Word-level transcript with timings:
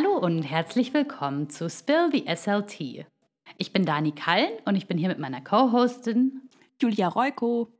Hallo 0.00 0.16
und 0.16 0.44
herzlich 0.44 0.94
willkommen 0.94 1.50
zu 1.50 1.68
Spill 1.68 2.10
the 2.12 2.24
SLT. 2.32 3.04
Ich 3.56 3.72
bin 3.72 3.84
Dani 3.84 4.12
Kallen 4.12 4.52
und 4.64 4.76
ich 4.76 4.86
bin 4.86 4.96
hier 4.96 5.08
mit 5.08 5.18
meiner 5.18 5.40
Co-Hostin 5.40 6.42
Julia 6.80 7.08
Reuko. 7.08 7.72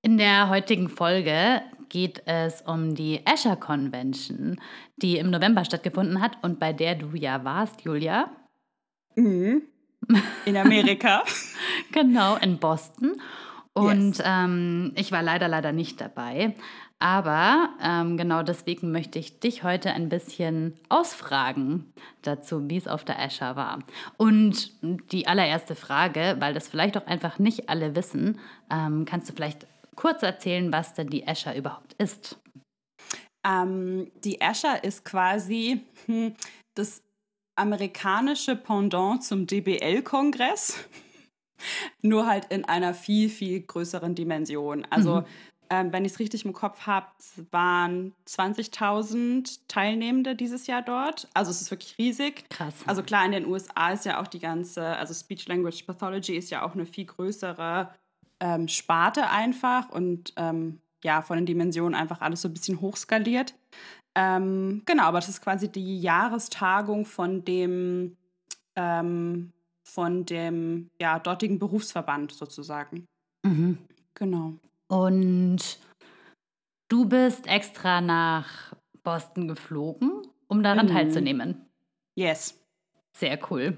In 0.00 0.16
der 0.16 0.48
heutigen 0.48 0.88
Folge 0.88 1.60
geht 1.88 2.22
es 2.26 2.62
um 2.62 2.94
die 2.94 3.26
Escher 3.26 3.56
Convention, 3.56 4.60
die 4.94 5.18
im 5.18 5.30
November 5.30 5.64
stattgefunden 5.64 6.20
hat 6.20 6.38
und 6.42 6.60
bei 6.60 6.72
der 6.72 6.94
du 6.94 7.08
ja 7.16 7.42
warst, 7.42 7.80
Julia. 7.80 8.30
Mhm. 9.16 9.62
In 10.44 10.56
Amerika. 10.56 11.24
genau, 11.90 12.36
in 12.36 12.58
Boston. 12.58 13.20
Und 13.72 14.18
yes. 14.18 14.22
ähm, 14.24 14.92
ich 14.94 15.10
war 15.10 15.24
leider, 15.24 15.48
leider 15.48 15.72
nicht 15.72 16.00
dabei. 16.00 16.54
Aber 17.04 17.68
ähm, 17.82 18.16
genau 18.16 18.42
deswegen 18.42 18.90
möchte 18.90 19.18
ich 19.18 19.38
dich 19.38 19.62
heute 19.62 19.90
ein 19.90 20.08
bisschen 20.08 20.72
ausfragen 20.88 21.92
dazu, 22.22 22.70
wie 22.70 22.78
es 22.78 22.88
auf 22.88 23.04
der 23.04 23.18
Escher 23.18 23.56
war. 23.56 23.80
Und 24.16 24.72
die 25.12 25.26
allererste 25.26 25.74
Frage, 25.74 26.36
weil 26.38 26.54
das 26.54 26.66
vielleicht 26.66 26.96
auch 26.96 27.06
einfach 27.06 27.38
nicht 27.38 27.68
alle 27.68 27.94
wissen, 27.94 28.40
ähm, 28.70 29.04
kannst 29.04 29.28
du 29.28 29.34
vielleicht 29.34 29.66
kurz 29.96 30.22
erzählen, 30.22 30.72
was 30.72 30.94
denn 30.94 31.08
die 31.08 31.24
Escher 31.24 31.54
überhaupt 31.54 31.92
ist? 31.98 32.38
Ähm, 33.46 34.10
die 34.24 34.40
Escher 34.40 34.82
ist 34.82 35.04
quasi 35.04 35.84
hm, 36.06 36.34
das 36.74 37.02
amerikanische 37.54 38.56
Pendant 38.56 39.22
zum 39.22 39.46
DBL-Kongress, 39.46 40.88
nur 42.00 42.26
halt 42.26 42.46
in 42.46 42.64
einer 42.64 42.94
viel, 42.94 43.28
viel 43.28 43.60
größeren 43.60 44.14
Dimension. 44.14 44.86
Also 44.88 45.20
mhm 45.20 45.26
ähm, 45.70 45.92
wenn 45.92 46.04
ich 46.04 46.12
es 46.12 46.18
richtig 46.18 46.44
im 46.44 46.52
Kopf 46.52 46.86
habe, 46.86 47.06
waren 47.50 48.12
20.000 48.26 49.60
Teilnehmende 49.68 50.36
dieses 50.36 50.66
Jahr 50.66 50.82
dort. 50.82 51.28
Also 51.34 51.50
es 51.50 51.60
ist 51.60 51.70
wirklich 51.70 51.96
riesig. 51.98 52.48
Krass. 52.50 52.74
Also 52.86 53.02
klar, 53.02 53.24
in 53.24 53.32
den 53.32 53.46
USA 53.46 53.90
ist 53.90 54.04
ja 54.04 54.20
auch 54.20 54.26
die 54.26 54.38
ganze, 54.38 54.84
also 54.84 55.14
Speech 55.14 55.48
Language 55.48 55.84
Pathology 55.84 56.36
ist 56.36 56.50
ja 56.50 56.62
auch 56.62 56.74
eine 56.74 56.86
viel 56.86 57.06
größere 57.06 57.90
ähm, 58.40 58.68
Sparte 58.68 59.30
einfach 59.30 59.90
und 59.90 60.32
ähm, 60.36 60.80
ja, 61.02 61.22
von 61.22 61.36
den 61.36 61.46
Dimensionen 61.46 61.94
einfach 61.94 62.20
alles 62.20 62.42
so 62.42 62.48
ein 62.48 62.54
bisschen 62.54 62.80
hochskaliert. 62.80 63.54
Ähm, 64.14 64.82
genau, 64.86 65.04
aber 65.04 65.18
das 65.18 65.28
ist 65.28 65.42
quasi 65.42 65.70
die 65.70 66.00
Jahrestagung 66.00 67.04
von 67.04 67.44
dem, 67.44 68.16
ähm, 68.76 69.52
von 69.82 70.24
dem 70.24 70.90
ja, 71.00 71.18
dortigen 71.18 71.58
Berufsverband 71.58 72.32
sozusagen. 72.32 73.06
Mhm. 73.42 73.78
Genau. 74.14 74.54
Und 74.94 75.80
du 76.88 77.08
bist 77.08 77.48
extra 77.48 78.00
nach 78.00 78.76
Boston 79.02 79.48
geflogen, 79.48 80.22
um 80.46 80.62
daran 80.62 80.86
mhm. 80.86 80.92
teilzunehmen. 80.92 81.68
Yes. 82.14 82.62
Sehr 83.16 83.40
cool. 83.50 83.76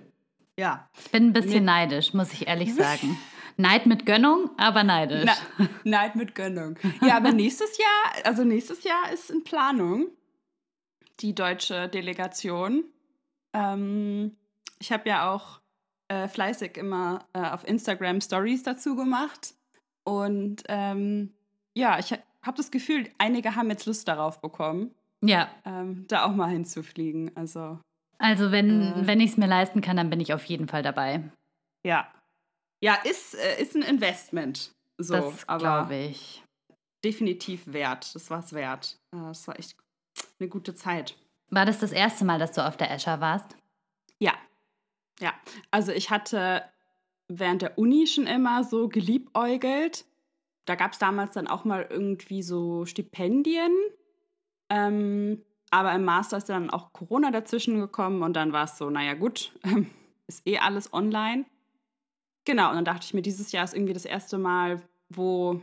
Ja. 0.59 0.91
Ich 0.98 1.11
bin 1.11 1.28
ein 1.28 1.33
bisschen 1.33 1.55
mit 1.55 1.64
neidisch, 1.64 2.12
muss 2.12 2.34
ich 2.34 2.47
ehrlich 2.47 2.75
sagen. 2.75 3.17
Neid 3.56 3.87
mit 3.87 4.05
Gönnung, 4.05 4.50
aber 4.59 4.84
neidisch. 4.84 5.31
Na, 5.56 5.69
Neid 5.84 6.17
mit 6.17 6.34
Gönnung. 6.34 6.78
Ja, 7.00 7.17
aber 7.17 7.33
nächstes 7.33 7.78
Jahr, 7.78 8.27
also 8.27 8.44
nächstes 8.44 8.84
Jahr 8.84 9.11
ist 9.11 9.31
in 9.31 9.42
Planung 9.42 10.09
die 11.20 11.34
deutsche 11.34 11.89
Delegation. 11.89 12.84
Ähm, 13.55 14.37
ich 14.78 14.92
habe 14.92 15.09
ja 15.09 15.33
auch 15.33 15.61
äh, 16.09 16.28
fleißig 16.28 16.77
immer 16.77 17.27
äh, 17.33 17.41
auf 17.41 17.67
Instagram 17.67 18.20
Stories 18.20 18.64
dazu 18.64 18.94
gemacht. 18.97 19.56
Und 20.07 20.62
ähm, 20.69 21.33
ja, 21.75 21.99
ich 21.99 22.12
habe 22.12 22.57
das 22.57 22.71
Gefühl, 22.71 23.11
einige 23.19 23.57
haben 23.57 23.69
jetzt 23.71 23.87
Lust 23.87 24.07
darauf 24.07 24.41
bekommen. 24.41 24.95
Ja. 25.21 25.51
Ähm, 25.65 26.07
da 26.07 26.25
auch 26.25 26.35
mal 26.35 26.49
hinzufliegen. 26.49 27.33
Also, 27.37 27.81
also 28.19 28.53
wenn, 28.53 28.83
äh, 28.83 29.06
wenn 29.06 29.21
ich 29.21 29.33
es 29.33 29.37
mir 29.37 29.49
leisten 29.49 29.81
kann, 29.81 29.97
dann 29.97 30.09
bin 30.09 30.21
ich 30.21 30.33
auf 30.33 30.44
jeden 30.44 30.69
Fall 30.69 30.83
dabei. 30.83 31.22
Ja. 31.83 32.06
Ja, 32.81 32.94
ist, 33.05 33.34
äh, 33.34 33.61
ist 33.61 33.75
ein 33.75 33.83
Investment. 33.83 34.72
So, 34.99 35.15
das 35.15 35.47
glaube 35.47 35.97
ich. 35.97 36.44
Definitiv 37.05 37.67
wert. 37.67 38.15
Das 38.15 38.31
war 38.31 38.38
es 38.38 38.53
wert. 38.53 38.99
Äh, 39.12 39.19
das 39.19 39.49
war 39.49 39.59
echt 39.59 39.77
eine 40.38 40.49
gute 40.49 40.75
Zeit. 40.75 41.17
War 41.50 41.67
das 41.67 41.81
das 41.81 41.91
erste 41.91 42.25
Mal, 42.25 42.38
dass 42.38 42.53
du 42.53 42.65
auf 42.65 42.77
der 42.77 42.93
Escher 42.93 43.21
warst? 43.21 43.56
Ja. 44.21 44.34
Ja. 45.19 45.34
Also 45.73 45.91
ich 45.91 46.11
hatte 46.11 46.62
während 47.28 47.62
der 47.62 47.78
Uni 47.78 48.06
schon 48.06 48.26
immer 48.26 48.64
so 48.64 48.88
geliebäugelt. 48.88 50.04
Da 50.64 50.75
gab 50.75 50.92
es 50.92 50.98
damals 50.98 51.34
dann 51.34 51.47
auch 51.47 51.64
mal 51.64 51.87
irgendwie 51.88 52.42
so 52.42 52.87
Stipendien. 52.87 53.72
Ähm, 54.69 55.42
aber 55.70 55.92
im 55.92 56.04
Master 56.04 56.37
ist 56.38 56.48
dann 56.48 56.70
auch 56.70 56.92
Corona 56.92 57.31
dazwischen 57.31 57.78
gekommen 57.81 58.22
und 58.22 58.34
dann 58.34 58.53
war 58.53 58.64
es 58.64 58.78
so, 58.78 58.91
naja 58.91 59.14
gut, 59.14 59.53
ist 60.26 60.47
eh 60.47 60.59
alles 60.59 60.92
online. 60.92 61.44
Genau, 62.44 62.70
und 62.70 62.76
dann 62.76 62.84
dachte 62.84 63.04
ich 63.04 63.14
mir, 63.14 63.22
dieses 63.22 63.53
Jahr 63.53 63.64
ist 63.64 63.75
irgendwie 63.75 63.93
das 63.93 64.04
erste 64.04 64.38
Mal, 64.38 64.81
wo, 65.08 65.60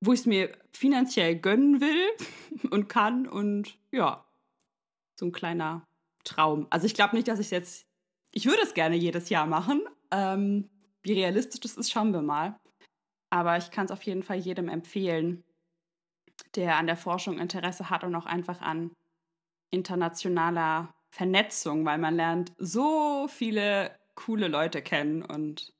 wo 0.00 0.12
ich 0.12 0.20
es 0.20 0.26
mir 0.26 0.56
finanziell 0.72 1.36
gönnen 1.36 1.80
will 1.80 2.06
und 2.70 2.88
kann 2.88 3.26
und 3.26 3.78
ja, 3.90 4.24
so 5.18 5.26
ein 5.26 5.32
kleiner 5.32 5.86
Traum. 6.24 6.66
Also 6.70 6.86
ich 6.86 6.94
glaube 6.94 7.16
nicht, 7.16 7.28
dass 7.28 7.38
ich 7.38 7.46
es 7.46 7.50
jetzt, 7.50 7.86
ich 8.32 8.46
würde 8.46 8.62
es 8.62 8.74
gerne 8.74 8.96
jedes 8.96 9.30
Jahr 9.30 9.46
machen, 9.46 9.80
ähm, 10.10 10.68
wie 11.02 11.12
realistisch 11.14 11.60
das 11.60 11.76
ist, 11.76 11.90
schauen 11.90 12.12
wir 12.12 12.22
mal. 12.22 12.58
Aber 13.30 13.56
ich 13.56 13.70
kann 13.70 13.86
es 13.86 13.92
auf 13.92 14.02
jeden 14.02 14.22
Fall 14.22 14.38
jedem 14.38 14.68
empfehlen, 14.68 15.44
der 16.54 16.76
an 16.76 16.86
der 16.86 16.96
Forschung 16.96 17.38
Interesse 17.38 17.90
hat 17.90 18.04
und 18.04 18.14
auch 18.14 18.26
einfach 18.26 18.60
an 18.60 18.92
internationaler 19.70 20.94
Vernetzung, 21.10 21.84
weil 21.84 21.98
man 21.98 22.16
lernt 22.16 22.52
so 22.58 23.28
viele 23.28 23.96
coole 24.14 24.48
Leute 24.48 24.82
kennen 24.82 25.22
und 25.22 25.72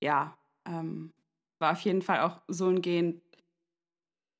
ja, 0.00 0.36
ähm, 0.66 1.12
war 1.58 1.72
auf 1.72 1.80
jeden 1.80 2.02
Fall 2.02 2.20
auch 2.20 2.42
so 2.48 2.66
umgehend 2.66 3.22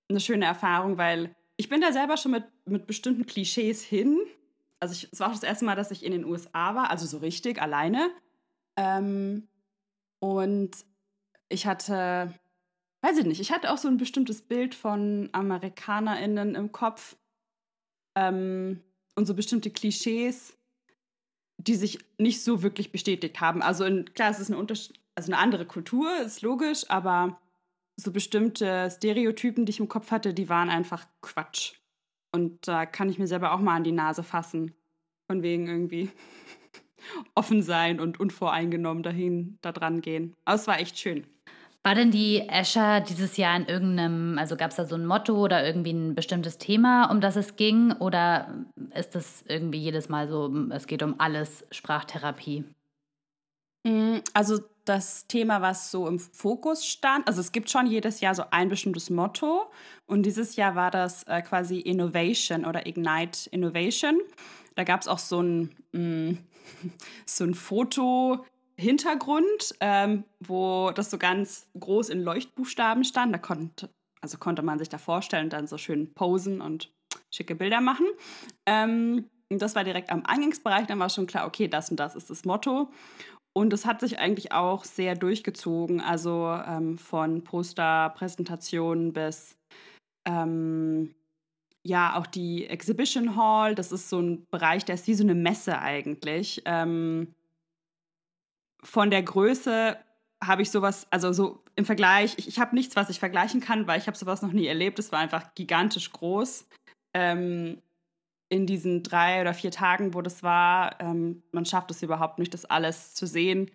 eine 0.09 0.21
schöne 0.21 0.45
Erfahrung, 0.45 0.99
weil 0.99 1.35
ich 1.57 1.69
bin 1.69 1.81
da 1.81 1.93
selber 1.93 2.17
schon 2.17 2.33
mit, 2.33 2.45
mit 2.67 2.87
bestimmten 2.87 3.27
Klischees 3.27 3.83
hin. 3.83 4.21
Also 4.81 4.93
ich, 4.93 5.09
es 5.13 5.21
war 5.21 5.29
auch 5.29 5.33
das 5.33 5.43
erste 5.43 5.65
Mal, 5.65 5.77
dass 5.77 5.91
ich 5.91 6.05
in 6.05 6.13
den 6.13 6.25
USA 6.25 6.75
war, 6.75 6.91
also 6.91 7.07
so 7.07 7.19
richtig 7.19 7.63
alleine. 7.63 8.11
Ähm, 8.77 9.49
und 10.21 10.71
ich 11.49 11.67
hatte, 11.67 12.35
weiß 13.03 13.19
ich 13.19 13.27
nicht, 13.27 13.41
ich 13.41 13.53
hatte 13.53 13.73
auch 13.73 13.79
so 13.79 13.89
ein 13.89 13.97
bestimmtes 13.97 14.43
Bild 14.43 14.75
von 14.75 15.29
AmerikanerInnen 15.33 16.55
im 16.55 16.73
Kopf 16.73 17.17
ähm, 18.17 18.81
und 19.15 19.27
so 19.27 19.35
bestimmte 19.35 19.71
Klischees, 19.71 20.57
die 21.59 21.75
sich 21.75 21.99
nicht 22.19 22.43
so 22.43 22.63
wirklich 22.63 22.93
bestätigt 22.93 23.41
haben. 23.41 23.63
Also 23.63 23.85
in, 23.85 24.13
klar, 24.15 24.31
es 24.31 24.41
ist 24.41 24.51
eine, 24.51 24.59
also 24.59 25.33
eine 25.33 25.39
andere 25.39 25.67
Kultur, 25.67 26.11
ist 26.21 26.43
logisch, 26.43 26.89
aber 26.91 27.39
so 27.97 28.11
bestimmte 28.11 28.91
Stereotypen, 28.91 29.67
die 29.67 29.71
ich 29.71 29.81
im 29.81 29.89
Kopf 29.89 30.11
hatte, 30.11 30.35
die 30.35 30.49
waren 30.49 30.69
einfach 30.69 31.07
Quatsch. 31.21 31.75
Und 32.33 32.67
da 32.67 32.87
kann 32.87 33.09
ich 33.09 33.19
mir 33.19 33.29
selber 33.29 33.53
auch 33.53 33.61
mal 33.61 33.77
an 33.77 33.85
die 33.85 33.93
Nase 33.93 34.25
fassen. 34.25 34.75
Von 35.31 35.43
wegen 35.43 35.69
irgendwie 35.69 36.11
offen 37.35 37.63
sein 37.63 38.01
und 38.01 38.21
unvoreingenommen 38.21 39.03
dahin, 39.03 39.59
da 39.63 39.73
dran 39.73 40.01
gehen. 40.01 40.35
Aber 40.45 40.57
es 40.57 40.67
war 40.67 40.79
echt 40.81 40.99
schön. 40.99 41.25
War 41.87 41.95
denn 41.95 42.11
die 42.11 42.49
Escher 42.49 43.03
dieses 43.03 43.37
Jahr 43.37 43.55
in 43.57 43.67
irgendeinem, 43.67 44.39
also 44.39 44.57
gab 44.57 44.71
es 44.71 44.77
da 44.77 44.87
so 44.87 44.95
ein 44.95 45.05
Motto 45.05 45.37
oder 45.37 45.67
irgendwie 45.67 45.93
ein 45.93 46.15
bestimmtes 46.15 46.57
Thema, 46.57 47.11
um 47.11 47.21
das 47.21 47.37
es 47.37 47.57
ging? 47.57 47.93
Oder 47.93 48.65
ist 48.95 49.15
das 49.15 49.45
irgendwie 49.47 49.81
jedes 49.81 50.09
Mal 50.09 50.27
so, 50.27 50.51
es 50.71 50.87
geht 50.87 51.03
um 51.03 51.17
alles 51.19 51.67
Sprachtherapie? 51.71 52.65
Mm, 53.87 54.21
also 54.33 54.61
das 54.87 55.27
Thema, 55.27 55.61
was 55.61 55.91
so 55.91 56.09
im 56.09 56.19
Fokus 56.19 56.87
stand, 56.87 57.29
also 57.29 57.41
es 57.41 57.53
gibt 57.53 57.69
schon 57.71 57.87
jedes 57.87 58.21
Jahr 58.21 58.35
so 58.35 58.45
ein 58.51 58.71
bestimmtes 58.71 59.11
Motto 59.11 59.71
und 60.07 60.25
dieses 60.25 60.57
Jahr 60.57 60.75
war 60.75 60.91
das 60.91 61.25
äh, 61.25 61.43
quasi 61.43 61.81
Innovation 61.81 62.65
oder 62.65 62.87
Ignite 62.87 63.51
Innovation. 63.51 64.19
Da 64.75 64.85
gab 64.85 65.03
es 65.03 65.09
auch 65.09 65.19
so 65.19 65.43
ein, 65.43 65.71
mh, 65.93 66.01
mm, 66.01 66.39
so 67.27 67.45
ein 67.45 67.55
Foto-Hintergrund, 67.55 69.75
ähm, 69.81 70.25
wo 70.41 70.91
das 70.95 71.11
so 71.11 71.19
ganz 71.19 71.69
groß 71.79 72.09
in 72.09 72.23
Leuchtbuchstaben 72.23 73.05
stand. 73.05 73.35
Da 73.35 73.39
konnte, 73.39 73.91
also 74.21 74.39
konnte 74.39 74.63
man 74.63 74.79
sich 74.79 74.89
da 74.89 74.99
vorstellen, 74.99 75.51
dann 75.51 75.67
so 75.67 75.79
schön 75.79 76.13
posen 76.15 76.61
und 76.61 76.93
schicke 77.31 77.55
Bilder 77.55 77.81
machen. 77.81 78.07
Ähm, 78.67 79.29
das 79.51 79.75
war 79.75 79.85
direkt 79.85 80.11
am 80.11 80.25
Eingangsbereich, 80.25 80.87
dann 80.87 80.99
war 80.99 81.11
schon 81.11 81.27
klar, 81.27 81.47
okay, 81.47 81.69
das 81.69 81.91
und 81.91 82.01
das 82.01 82.17
ist 82.17 82.31
das 82.31 82.45
Motto. 82.45 82.89
Und 83.57 83.73
es 83.73 83.87
hat 83.87 84.01
sich 84.01 84.19
eigentlich 84.19 84.53
auch 84.53 84.85
sehr 84.85 85.15
durchgezogen, 85.15 86.01
also 86.01 86.59
ähm, 86.67 86.99
von 86.99 87.45
Posterpräsentationen 87.45 89.13
bis 89.13 89.57
ähm, 90.27 91.15
ja, 91.87 92.17
auch 92.17 92.27
die 92.27 92.67
Exhibition 92.67 93.37
Hall, 93.37 93.75
das 93.75 93.93
ist 93.93 94.09
so 94.09 94.21
ein 94.21 94.47
Bereich, 94.51 94.85
der 94.85 94.95
ist 94.95 95.07
wie 95.07 95.15
so 95.15 95.23
eine 95.23 95.35
Messe 95.35 95.79
eigentlich. 95.79 96.63
Ähm, 96.65 97.35
von 98.83 99.11
der 99.11 99.23
Größe 99.23 99.99
habe 100.43 100.63
ich 100.63 100.71
sowas, 100.71 101.07
also 101.11 101.33
so 101.33 101.63
im 101.77 101.85
Vergleich, 101.85 102.35
ich, 102.39 102.49
ich 102.49 102.59
habe 102.59 102.75
nichts, 102.75 102.97
was 102.97 103.11
ich 103.11 103.19
vergleichen 103.19 103.61
kann, 103.61 103.87
weil 103.87 103.99
ich 103.99 104.07
habe 104.07 104.17
sowas 104.17 104.43
noch 104.43 104.53
nie 104.53 104.67
erlebt. 104.67 104.99
Es 104.99 105.13
war 105.13 105.19
einfach 105.19 105.55
gigantisch 105.55 106.11
groß. 106.11 106.67
Ähm, 107.15 107.83
in 108.49 108.67
diesen 108.67 109.03
drei 109.03 109.41
oder 109.41 109.53
vier 109.55 109.71
Tagen, 109.71 110.15
wo 110.15 110.23
das 110.23 110.43
war, 110.43 111.01
ähm, 111.01 111.43
man 111.53 111.65
schafft 111.65 111.91
es 111.91 112.03
überhaupt 112.03 112.39
nicht, 112.39 112.55
das 112.55 112.65
alles 112.65 113.15
zu 113.15 113.27
sehen. 113.27 113.71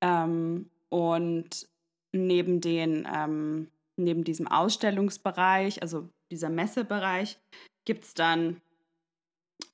Ähm, 0.00 0.70
und 0.88 1.68
neben, 2.12 2.60
den, 2.60 3.06
ähm, 3.12 3.68
neben 3.96 4.24
diesem 4.24 4.46
Ausstellungsbereich, 4.46 5.82
also 5.82 6.08
dieser 6.30 6.50
Messebereich, 6.50 7.38
gibt 7.84 8.04
es 8.04 8.14
dann 8.14 8.60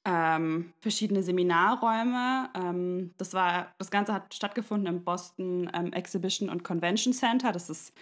ähm, 0.04 0.72
verschiedene 0.80 1.22
Seminarräume. 1.22 2.50
Ähm, 2.54 3.14
das, 3.18 3.34
war, 3.34 3.74
das 3.78 3.90
Ganze 3.90 4.12
hat 4.12 4.34
stattgefunden 4.34 4.86
im 4.86 5.04
Boston 5.04 5.70
ähm, 5.74 5.92
Exhibition 5.92 6.48
und 6.48 6.64
Convention 6.64 7.12
Center. 7.12 7.52
Das 7.52 7.70
ist, 7.70 7.94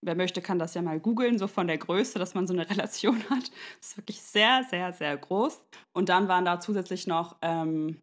wer 0.00 0.14
möchte, 0.14 0.42
kann 0.42 0.58
das 0.58 0.74
ja 0.74 0.82
mal 0.82 1.00
googeln, 1.00 1.38
so 1.38 1.46
von 1.46 1.66
der 1.66 1.78
Größe, 1.78 2.18
dass 2.18 2.34
man 2.34 2.46
so 2.46 2.52
eine 2.54 2.68
Relation 2.70 3.18
hat. 3.30 3.50
Das 3.78 3.90
ist 3.90 3.96
wirklich 3.96 4.20
sehr, 4.20 4.64
sehr, 4.68 4.92
sehr 4.92 5.16
groß. 5.16 5.64
Und 5.92 6.08
dann 6.08 6.28
waren 6.28 6.44
da 6.44 6.60
zusätzlich 6.60 7.06
noch 7.06 7.36
ähm, 7.42 8.02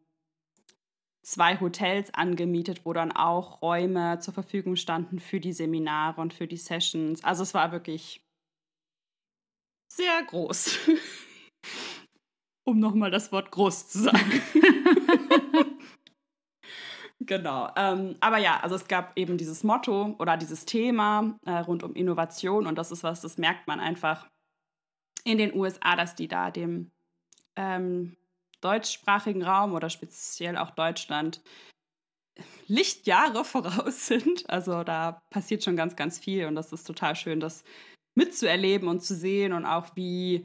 zwei 1.24 1.59
Hotels 1.59 2.13
angemietet, 2.13 2.86
wo 2.86 2.94
dann 2.94 3.12
auch 3.12 3.62
Räume 3.62 4.19
zur 4.19 4.33
Verfügung 4.33 4.75
standen 4.75 5.19
für 5.19 5.39
die 5.39 5.54
Seminare 5.54 6.19
und 6.21 6.33
für 6.33 6.47
die 6.47 6.57
Sessions. 6.57 7.24
Also 7.24 7.44
es 7.44 7.54
war 7.54 7.71
wirklich 7.71 8.24
sehr 9.96 10.24
groß. 10.24 10.80
um 12.64 12.80
nochmal 12.80 13.12
das 13.12 13.32
Wort 13.32 13.52
groß 13.52 13.90
zu 13.90 14.04
sagen. 14.04 14.42
genau. 17.20 17.70
Ähm, 17.76 18.16
aber 18.20 18.38
ja, 18.38 18.60
also 18.62 18.76
es 18.76 18.88
gab 18.88 19.18
eben 19.18 19.38
dieses 19.38 19.64
Motto 19.64 20.16
oder 20.20 20.38
dieses 20.38 20.66
Thema 20.66 21.38
äh, 21.46 21.52
rund 21.52 21.84
um 21.84 21.96
Innovation 21.96 22.68
und 22.68 22.78
das 22.78 22.92
ist 22.92 23.04
was, 23.04 23.22
das 23.22 23.38
merkt 23.38 23.68
man 23.68 23.80
einfach 23.80 24.28
in 25.24 25.38
den 25.38 25.54
USA, 25.54 25.96
dass 25.96 26.16
die 26.16 26.28
da 26.28 26.52
dem 26.52 26.92
ähm, 27.56 28.16
deutschsprachigen 28.62 29.44
Raum 29.44 29.74
oder 29.74 29.90
speziell 29.90 30.58
auch 30.58 30.72
Deutschland 30.72 31.42
Lichtjahre 32.68 33.44
voraus 33.44 34.08
sind. 34.08 34.50
Also 34.50 34.84
da 34.84 35.22
passiert 35.30 35.64
schon 35.64 35.76
ganz, 35.76 35.96
ganz 35.96 36.20
viel 36.20 36.46
und 36.46 36.56
das 36.56 36.72
ist 36.72 36.86
total 36.86 37.16
schön, 37.16 37.40
das 37.40 37.64
mitzuerleben 38.16 38.88
und 38.88 39.02
zu 39.04 39.16
sehen 39.16 39.54
und 39.54 39.66
auch 39.66 39.96
wie 39.96 40.44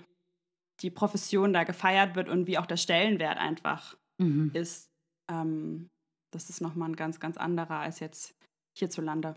die 0.81 0.91
Profession 0.91 1.53
da 1.53 1.65
gefeiert 1.65 2.17
wird 2.17 2.29
und 2.29 2.47
wie 2.47 2.59
auch 2.59 2.67
der 2.67 2.77
Stellenwert 2.77 3.39
einfach 3.39 3.97
mhm. 4.19 4.51
ist. 4.53 4.91
Ähm, 5.31 5.89
das 6.33 6.51
ist 6.51 6.61
nochmal 6.61 6.91
ein 6.91 6.97
ganz, 6.97 7.19
ganz 7.19 7.37
anderer 7.37 7.79
als 7.81 8.01
jetzt 8.01 8.35
hierzulande. 8.77 9.37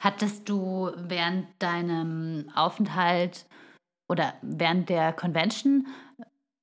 Hattest 0.00 0.48
du 0.48 0.90
während 0.96 1.46
deinem 1.62 2.50
Aufenthalt 2.54 3.46
oder 4.08 4.34
während 4.42 4.88
der 4.88 5.12
Convention 5.12 5.86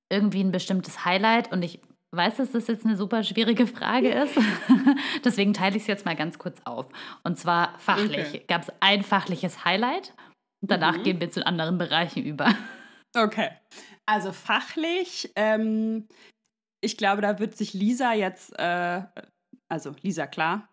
irgendwie 0.09 0.43
ein 0.43 0.51
bestimmtes 0.51 1.05
Highlight? 1.05 1.51
Und 1.51 1.63
ich 1.63 1.81
weiß, 2.15 2.37
dass 2.37 2.51
das 2.51 2.67
jetzt 2.67 2.85
eine 2.85 2.97
super 2.97 3.23
schwierige 3.23 3.67
Frage 3.67 4.09
ist. 4.23 4.37
Deswegen 5.25 5.53
teile 5.53 5.75
ich 5.75 5.83
es 5.83 5.87
jetzt 5.87 6.05
mal 6.05 6.15
ganz 6.15 6.39
kurz 6.39 6.59
auf. 6.65 6.87
Und 7.23 7.37
zwar 7.37 7.77
fachlich. 7.79 8.27
Okay. 8.27 8.45
Gab 8.47 8.63
es 8.63 8.71
ein 8.79 9.03
fachliches 9.03 9.65
Highlight? 9.65 10.13
Danach 10.61 10.97
mhm. 10.97 11.03
gehen 11.03 11.19
wir 11.19 11.29
zu 11.31 11.45
anderen 11.45 11.77
Bereichen 11.77 12.23
über. 12.23 12.53
Okay. 13.17 13.49
Also 14.05 14.33
fachlich, 14.33 15.31
ähm, 15.37 16.09
ich 16.81 16.97
glaube, 16.97 17.21
da 17.21 17.39
wird 17.39 17.55
sich 17.55 17.73
Lisa 17.73 18.11
jetzt, 18.11 18.51
äh, 18.59 19.03
also 19.69 19.95
Lisa, 20.01 20.27
klar, 20.27 20.67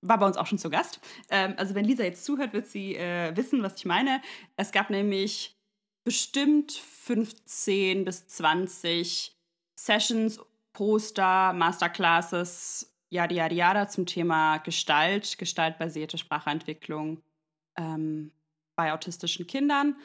war 0.00 0.18
bei 0.18 0.26
uns 0.26 0.36
auch 0.36 0.46
schon 0.46 0.58
zu 0.58 0.70
Gast. 0.70 1.00
Ähm, 1.28 1.54
also 1.56 1.74
wenn 1.74 1.84
Lisa 1.84 2.04
jetzt 2.04 2.24
zuhört, 2.24 2.52
wird 2.52 2.68
sie 2.68 2.94
äh, 2.94 3.36
wissen, 3.36 3.64
was 3.64 3.74
ich 3.78 3.84
meine. 3.84 4.22
Es 4.56 4.70
gab 4.70 4.90
nämlich 4.90 5.56
bestimmt 6.04 6.70
15 6.70 8.04
bis 8.04 8.28
20 8.28 9.35
Sessions, 9.78 10.40
Poster, 10.72 11.52
Masterclasses, 11.52 12.92
yada 13.10 13.34
yada 13.34 13.54
yada 13.54 13.88
zum 13.88 14.06
Thema 14.06 14.58
Gestalt, 14.58 15.38
gestaltbasierte 15.38 16.18
Sprachentwicklung 16.18 17.22
ähm, 17.76 18.32
bei 18.74 18.92
autistischen 18.92 19.46
Kindern. 19.46 19.96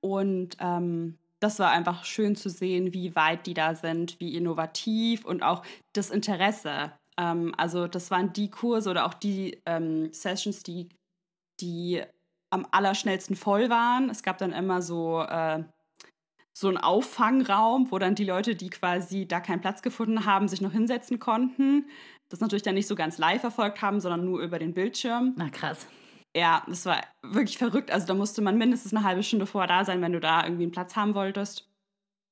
Und 0.00 0.56
ähm, 0.60 1.18
das 1.40 1.58
war 1.58 1.70
einfach 1.70 2.04
schön 2.04 2.36
zu 2.36 2.50
sehen, 2.50 2.92
wie 2.92 3.16
weit 3.16 3.46
die 3.46 3.54
da 3.54 3.74
sind, 3.74 4.20
wie 4.20 4.36
innovativ 4.36 5.24
und 5.24 5.42
auch 5.42 5.64
das 5.92 6.10
Interesse. 6.10 6.92
Ähm, 7.16 7.54
also 7.56 7.86
das 7.86 8.10
waren 8.10 8.32
die 8.32 8.50
Kurse 8.50 8.90
oder 8.90 9.06
auch 9.06 9.14
die 9.14 9.60
ähm, 9.66 10.12
Sessions, 10.12 10.62
die, 10.62 10.88
die 11.60 12.02
am 12.50 12.66
allerschnellsten 12.70 13.36
voll 13.36 13.70
waren. 13.70 14.10
Es 14.10 14.22
gab 14.22 14.38
dann 14.38 14.52
immer 14.52 14.82
so, 14.82 15.22
äh, 15.22 15.64
so 16.52 16.68
einen 16.68 16.78
Auffangraum, 16.78 17.90
wo 17.90 17.98
dann 17.98 18.14
die 18.14 18.24
Leute, 18.24 18.54
die 18.56 18.70
quasi 18.70 19.26
da 19.26 19.40
keinen 19.40 19.60
Platz 19.60 19.82
gefunden 19.82 20.26
haben, 20.26 20.48
sich 20.48 20.60
noch 20.60 20.72
hinsetzen 20.72 21.18
konnten. 21.18 21.86
Das 22.28 22.40
natürlich 22.40 22.62
dann 22.62 22.74
nicht 22.74 22.86
so 22.86 22.94
ganz 22.94 23.18
live 23.18 23.40
verfolgt 23.40 23.82
haben, 23.82 24.00
sondern 24.00 24.24
nur 24.24 24.40
über 24.40 24.58
den 24.58 24.74
Bildschirm. 24.74 25.34
Na 25.36 25.48
krass 25.48 25.86
ja, 26.36 26.62
das 26.66 26.86
war 26.86 27.02
wirklich 27.22 27.58
verrückt. 27.58 27.90
Also 27.90 28.06
da 28.06 28.14
musste 28.14 28.42
man 28.42 28.58
mindestens 28.58 28.94
eine 28.94 29.04
halbe 29.04 29.22
Stunde 29.22 29.46
vorher 29.46 29.68
da 29.68 29.84
sein, 29.84 30.00
wenn 30.02 30.12
du 30.12 30.20
da 30.20 30.44
irgendwie 30.44 30.64
einen 30.64 30.72
Platz 30.72 30.96
haben 30.96 31.14
wolltest. 31.14 31.68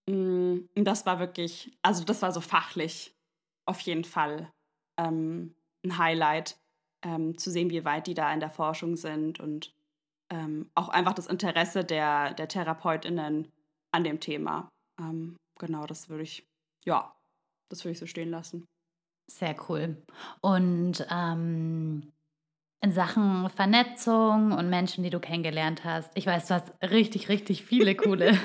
Mm, 0.09 0.59
und 0.77 0.85
das 0.85 1.05
war 1.07 1.19
wirklich, 1.19 1.77
also 1.83 2.05
das 2.05 2.23
war 2.23 2.33
so 2.33 2.41
fachlich 2.41 3.15
auf 3.67 3.81
jeden 3.81 4.05
Fall 4.05 4.51
ähm, 4.99 5.55
ein 5.85 5.99
Highlight, 5.99 6.57
ähm, 7.05 7.37
zu 7.39 7.51
sehen, 7.51 7.71
wie 7.71 7.85
weit 7.85 8.07
die 8.07 8.15
da 8.15 8.33
in 8.33 8.41
der 8.41 8.51
Forschung 8.51 8.97
sind 8.97 9.41
und 9.41 9.75
ähm, 10.31 10.71
auch 10.75 10.89
einfach 10.89 11.15
das 11.15 11.27
Interesse 11.27 11.85
der, 11.85 12.35
der 12.35 12.49
TherapeutInnen 12.49 13.49
an 13.93 14.05
dem 14.05 14.21
Thema. 14.21 14.69
Ähm, 15.01 15.37
genau, 15.59 15.87
das 15.87 16.09
würde 16.09 16.23
ich, 16.23 16.47
ja, 16.85 17.15
das 17.71 17.85
würde 17.85 17.93
ich 17.93 17.99
so 17.99 18.07
stehen 18.07 18.31
lassen. 18.31 18.65
Sehr 19.31 19.57
cool. 19.69 20.03
Und 20.41 21.07
ähm, 21.11 22.13
in 22.81 22.93
Sachen 22.93 23.51
Vernetzung 23.51 24.53
und 24.53 24.71
Menschen, 24.71 25.03
die 25.03 25.11
du 25.11 25.19
kennengelernt 25.19 25.85
hast. 25.85 26.11
Ich 26.15 26.27
weiß, 26.27 26.47
du 26.47 26.55
hast 26.55 26.73
richtig, 26.83 27.29
richtig 27.29 27.65
viele 27.65 27.95
coole 27.95 28.33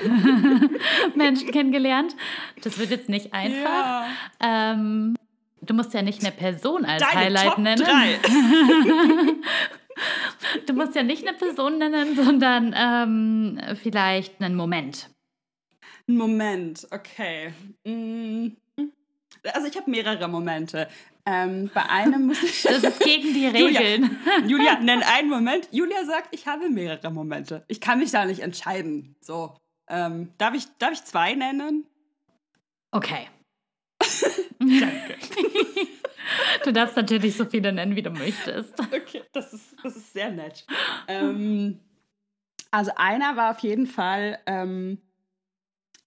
Menschen 1.14 1.50
kennengelernt. 1.50 2.16
Das 2.62 2.78
wird 2.78 2.90
jetzt 2.90 3.08
nicht 3.08 3.32
einfach. 3.32 3.64
Ja. 3.64 4.06
Ähm, 4.40 5.14
du 5.62 5.74
musst 5.74 5.94
ja 5.94 6.02
nicht 6.02 6.22
eine 6.22 6.32
Person 6.32 6.84
als 6.84 7.02
Deine 7.02 7.20
Highlight 7.20 7.48
Top 7.48 7.58
nennen. 7.58 7.84
Du 10.66 10.72
musst 10.72 10.96
ja 10.96 11.04
nicht 11.04 11.26
eine 11.26 11.36
Person 11.36 11.78
nennen, 11.78 12.16
sondern 12.16 12.74
ähm, 12.76 13.76
vielleicht 13.80 14.40
einen 14.40 14.56
Moment. 14.56 15.08
Ein 16.08 16.16
Moment, 16.16 16.86
okay. 16.90 17.52
Mm. 17.84 18.48
Also 19.52 19.66
ich 19.66 19.76
habe 19.76 19.90
mehrere 19.90 20.28
Momente. 20.28 20.88
Ähm, 21.26 21.70
bei 21.72 21.88
einem 21.88 22.26
muss 22.26 22.42
ich. 22.42 22.62
Das 22.62 22.82
ist 22.82 23.00
gegen 23.00 23.32
die 23.32 23.46
Regeln. 23.46 24.18
Julia, 24.44 24.46
Julia, 24.46 24.80
nenn 24.80 25.02
einen 25.02 25.30
Moment. 25.30 25.68
Julia 25.70 26.04
sagt, 26.04 26.28
ich 26.32 26.46
habe 26.46 26.68
mehrere 26.68 27.10
Momente. 27.10 27.64
Ich 27.68 27.80
kann 27.80 27.98
mich 27.98 28.10
da 28.10 28.26
nicht 28.26 28.40
entscheiden. 28.40 29.16
So. 29.20 29.56
Ähm, 29.88 30.32
darf, 30.38 30.54
ich, 30.54 30.66
darf 30.78 30.92
ich 30.92 31.04
zwei 31.04 31.34
nennen? 31.34 31.86
Okay. 32.90 33.28
Danke. 34.58 35.16
Du 36.64 36.72
darfst 36.72 36.96
natürlich 36.96 37.36
so 37.36 37.44
viele 37.44 37.72
nennen, 37.72 37.96
wie 37.96 38.02
du 38.02 38.10
möchtest. 38.10 38.78
Okay, 38.80 39.22
das 39.32 39.52
ist, 39.52 39.74
das 39.82 39.96
ist 39.96 40.12
sehr 40.12 40.30
nett. 40.30 40.66
Ähm, 41.08 41.80
also 42.70 42.92
einer 42.96 43.36
war 43.36 43.50
auf 43.50 43.60
jeden 43.60 43.86
Fall, 43.86 44.40
ähm, 44.46 44.98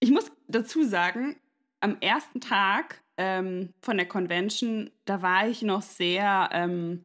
ich 0.00 0.10
muss 0.10 0.30
dazu 0.46 0.84
sagen, 0.84 1.36
am 1.80 1.96
ersten 2.00 2.40
Tag 2.40 3.02
ähm, 3.16 3.72
von 3.82 3.96
der 3.96 4.06
Convention, 4.06 4.90
da 5.04 5.22
war 5.22 5.48
ich 5.48 5.62
noch 5.62 5.82
sehr. 5.82 6.48
Ähm, 6.52 7.04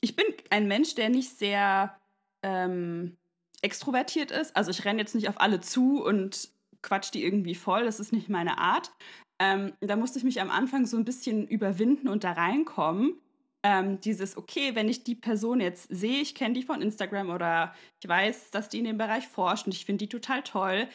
ich 0.00 0.16
bin 0.16 0.26
ein 0.50 0.68
Mensch, 0.68 0.94
der 0.94 1.08
nicht 1.08 1.30
sehr 1.38 1.96
ähm, 2.42 3.16
extrovertiert 3.62 4.30
ist. 4.30 4.54
Also 4.54 4.70
ich 4.70 4.84
renne 4.84 5.00
jetzt 5.00 5.14
nicht 5.14 5.28
auf 5.28 5.40
alle 5.40 5.60
zu 5.60 6.04
und 6.04 6.50
quatsch 6.82 7.10
die 7.12 7.24
irgendwie 7.24 7.54
voll. 7.54 7.84
Das 7.84 8.00
ist 8.00 8.12
nicht 8.12 8.28
meine 8.28 8.58
Art. 8.58 8.92
Ähm, 9.38 9.72
da 9.80 9.96
musste 9.96 10.18
ich 10.18 10.24
mich 10.24 10.40
am 10.40 10.50
Anfang 10.50 10.86
so 10.86 10.96
ein 10.96 11.04
bisschen 11.04 11.48
überwinden 11.48 12.08
und 12.08 12.24
da 12.24 12.32
reinkommen. 12.32 13.18
Ähm, 13.62 13.98
dieses, 14.00 14.36
okay, 14.36 14.74
wenn 14.74 14.90
ich 14.90 15.04
die 15.04 15.14
Person 15.14 15.60
jetzt 15.60 15.88
sehe, 15.90 16.20
ich 16.20 16.34
kenne 16.34 16.52
die 16.52 16.62
von 16.62 16.82
Instagram 16.82 17.30
oder 17.30 17.74
ich 18.02 18.08
weiß, 18.08 18.50
dass 18.50 18.68
die 18.68 18.78
in 18.78 18.84
dem 18.84 18.98
Bereich 18.98 19.26
forscht 19.26 19.66
und 19.66 19.72
ich 19.72 19.86
finde 19.86 20.04
die 20.04 20.10
total 20.10 20.42
toll, 20.42 20.86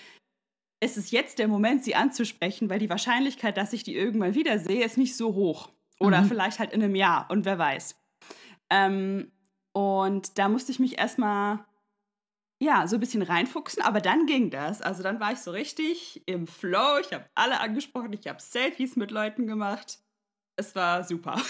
es 0.79 0.97
ist 0.97 1.11
jetzt 1.11 1.39
der 1.39 1.47
Moment, 1.47 1.83
sie 1.83 1.95
anzusprechen, 1.95 2.69
weil 2.69 2.79
die 2.79 2.89
Wahrscheinlichkeit, 2.89 3.57
dass 3.57 3.73
ich 3.73 3.83
die 3.83 3.95
irgendwann 3.95 4.35
wiedersehe, 4.35 4.83
ist 4.83 4.97
nicht 4.97 5.15
so 5.15 5.33
hoch. 5.33 5.69
Oder 5.99 6.21
mhm. 6.21 6.27
vielleicht 6.27 6.59
halt 6.59 6.71
in 6.71 6.81
einem 6.81 6.95
Jahr 6.95 7.29
und 7.29 7.45
wer 7.45 7.57
weiß. 7.57 7.95
Ähm, 8.69 9.31
und 9.73 10.37
da 10.37 10.47
musste 10.47 10.71
ich 10.71 10.79
mich 10.79 10.97
erstmal 10.97 11.65
ja, 12.61 12.87
so 12.87 12.97
ein 12.97 12.99
bisschen 12.99 13.21
reinfuchsen, 13.21 13.81
aber 13.81 14.01
dann 14.01 14.25
ging 14.25 14.49
das. 14.49 14.81
Also 14.81 15.01
dann 15.01 15.19
war 15.19 15.31
ich 15.31 15.39
so 15.39 15.51
richtig 15.51 16.21
im 16.25 16.45
Flow. 16.45 16.99
Ich 16.99 17.13
habe 17.13 17.25
alle 17.33 17.61
angesprochen, 17.61 18.11
ich 18.13 18.27
habe 18.27 18.41
Selfies 18.41 18.97
mit 18.97 19.11
Leuten 19.11 19.47
gemacht. 19.47 19.99
Es 20.57 20.75
war 20.75 21.05
super. 21.05 21.41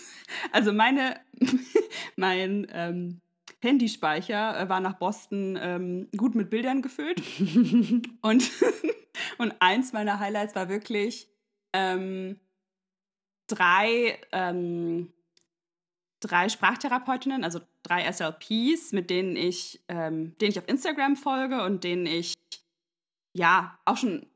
also 0.52 0.72
meine, 0.74 1.20
mein 2.16 2.66
ähm, 2.70 3.20
Handyspeicher 3.60 4.60
äh, 4.60 4.68
war 4.68 4.80
nach 4.80 4.98
Boston 4.98 5.58
ähm, 5.60 6.08
gut 6.16 6.34
mit 6.34 6.50
Bildern 6.50 6.82
gefüllt. 6.82 7.20
und, 8.22 8.50
und 9.38 9.54
eins 9.60 9.92
meiner 9.92 10.20
Highlights 10.20 10.54
war 10.54 10.68
wirklich 10.68 11.28
ähm, 11.72 12.38
drei, 13.48 14.18
ähm, 14.32 15.12
drei 16.20 16.48
Sprachtherapeutinnen, 16.48 17.44
also 17.44 17.60
drei 17.82 18.10
SLPs, 18.10 18.92
mit 18.92 19.10
denen 19.10 19.36
ich, 19.36 19.82
ähm, 19.88 20.36
denen 20.38 20.52
ich 20.52 20.58
auf 20.58 20.68
Instagram 20.68 21.16
folge 21.16 21.62
und 21.64 21.84
denen 21.84 22.06
ich 22.06 22.34
ja 23.32 23.78
auch 23.84 23.96
schon 23.96 24.26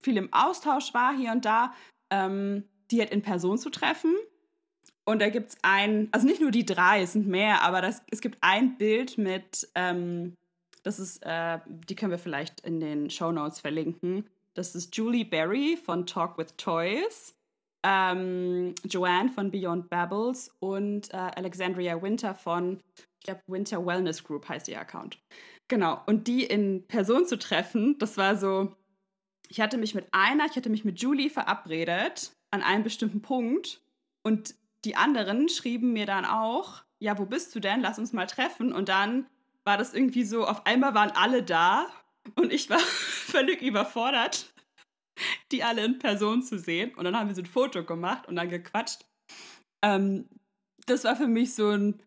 viel 0.00 0.16
im 0.16 0.32
Austausch 0.32 0.94
war 0.94 1.16
hier 1.16 1.32
und 1.32 1.44
da, 1.44 1.72
ähm, 2.10 2.64
die 2.90 3.00
halt 3.00 3.10
in 3.10 3.22
Person 3.22 3.58
zu 3.58 3.70
treffen. 3.70 4.14
Und 5.08 5.20
da 5.22 5.28
gibt 5.28 5.50
es 5.50 5.58
ein, 5.62 6.08
also 6.10 6.26
nicht 6.26 6.40
nur 6.40 6.50
die 6.50 6.66
drei, 6.66 7.02
es 7.02 7.12
sind 7.12 7.28
mehr, 7.28 7.62
aber 7.62 7.80
das, 7.80 8.02
es 8.10 8.20
gibt 8.20 8.38
ein 8.40 8.76
Bild 8.76 9.18
mit, 9.18 9.68
ähm, 9.76 10.34
das 10.82 10.98
ist, 10.98 11.24
äh, 11.24 11.60
die 11.66 11.94
können 11.94 12.10
wir 12.10 12.18
vielleicht 12.18 12.60
in 12.62 12.80
den 12.80 13.08
Show 13.08 13.30
Notes 13.30 13.60
verlinken. 13.60 14.28
Das 14.54 14.74
ist 14.74 14.96
Julie 14.96 15.24
Berry 15.24 15.76
von 15.76 16.06
Talk 16.06 16.36
with 16.38 16.56
Toys, 16.56 17.36
ähm, 17.84 18.74
Joanne 18.84 19.30
von 19.30 19.52
Beyond 19.52 19.88
Babbles 19.88 20.50
und 20.58 21.12
äh, 21.14 21.16
Alexandria 21.16 22.02
Winter 22.02 22.34
von, 22.34 22.80
ich 23.20 23.26
glaube, 23.26 23.42
Winter 23.46 23.86
Wellness 23.86 24.24
Group 24.24 24.48
heißt 24.48 24.66
ihr 24.66 24.80
Account. 24.80 25.18
Genau, 25.68 26.00
und 26.06 26.26
die 26.26 26.44
in 26.44 26.84
Person 26.88 27.26
zu 27.26 27.38
treffen, 27.38 27.96
das 27.98 28.16
war 28.16 28.36
so, 28.36 28.74
ich 29.48 29.60
hatte 29.60 29.78
mich 29.78 29.94
mit 29.94 30.08
einer, 30.10 30.46
ich 30.46 30.56
hatte 30.56 30.70
mich 30.70 30.84
mit 30.84 31.00
Julie 31.00 31.30
verabredet 31.30 32.32
an 32.50 32.62
einem 32.62 32.82
bestimmten 32.82 33.22
Punkt 33.22 33.80
und 34.24 34.56
die 34.86 34.96
anderen 34.96 35.48
schrieben 35.48 35.92
mir 35.92 36.06
dann 36.06 36.24
auch, 36.24 36.84
ja, 37.00 37.18
wo 37.18 37.26
bist 37.26 37.54
du 37.54 37.60
denn? 37.60 37.80
Lass 37.80 37.98
uns 37.98 38.12
mal 38.12 38.26
treffen. 38.26 38.72
Und 38.72 38.88
dann 38.88 39.26
war 39.64 39.76
das 39.76 39.92
irgendwie 39.92 40.24
so, 40.24 40.46
auf 40.46 40.64
einmal 40.64 40.94
waren 40.94 41.10
alle 41.10 41.42
da 41.42 41.88
und 42.36 42.52
ich 42.52 42.70
war 42.70 42.78
völlig 42.78 43.62
überfordert, 43.62 44.54
die 45.50 45.64
alle 45.64 45.84
in 45.84 45.98
Person 45.98 46.42
zu 46.42 46.58
sehen. 46.58 46.94
Und 46.94 47.04
dann 47.04 47.16
haben 47.16 47.28
wir 47.28 47.34
so 47.34 47.42
ein 47.42 47.46
Foto 47.46 47.84
gemacht 47.84 48.28
und 48.28 48.36
dann 48.36 48.48
gequatscht. 48.48 49.04
Ähm, 49.82 50.28
das 50.86 51.02
war 51.04 51.16
für 51.16 51.26
mich 51.26 51.54
so 51.54 51.70
ein. 51.70 52.00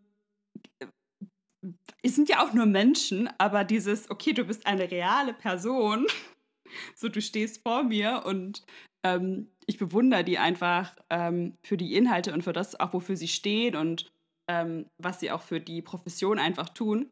Es 2.02 2.16
sind 2.16 2.30
ja 2.30 2.42
auch 2.42 2.54
nur 2.54 2.66
Menschen, 2.66 3.30
aber 3.38 3.66
dieses, 3.66 4.10
okay, 4.10 4.32
du 4.32 4.46
bist 4.46 4.66
eine 4.66 4.90
reale 4.90 5.34
Person, 5.34 6.08
so 6.96 7.10
du 7.10 7.22
stehst 7.22 7.62
vor 7.62 7.84
mir 7.84 8.24
und 8.26 8.64
ähm, 9.04 9.52
ich 9.70 9.78
bewundere 9.78 10.24
die 10.24 10.40
einfach 10.40 10.96
ähm, 11.12 11.56
für 11.64 11.78
die 11.78 11.96
Inhalte 11.96 12.34
und 12.34 12.44
für 12.44 12.54
das 12.54 12.80
auch, 12.80 12.92
wofür 12.94 13.16
sie 13.16 13.28
stehen 13.28 13.76
und 13.76 14.12
ähm, 14.48 14.90
was 14.98 15.20
sie 15.20 15.30
auch 15.30 15.44
für 15.44 15.60
die 15.60 15.84
Profession 15.84 16.40
einfach 16.40 16.70
tun. 16.70 17.12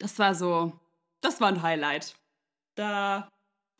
Das 0.00 0.18
war 0.18 0.34
so, 0.34 0.72
das 1.20 1.40
war 1.40 1.46
ein 1.46 1.62
Highlight. 1.62 2.16
Da, 2.74 3.28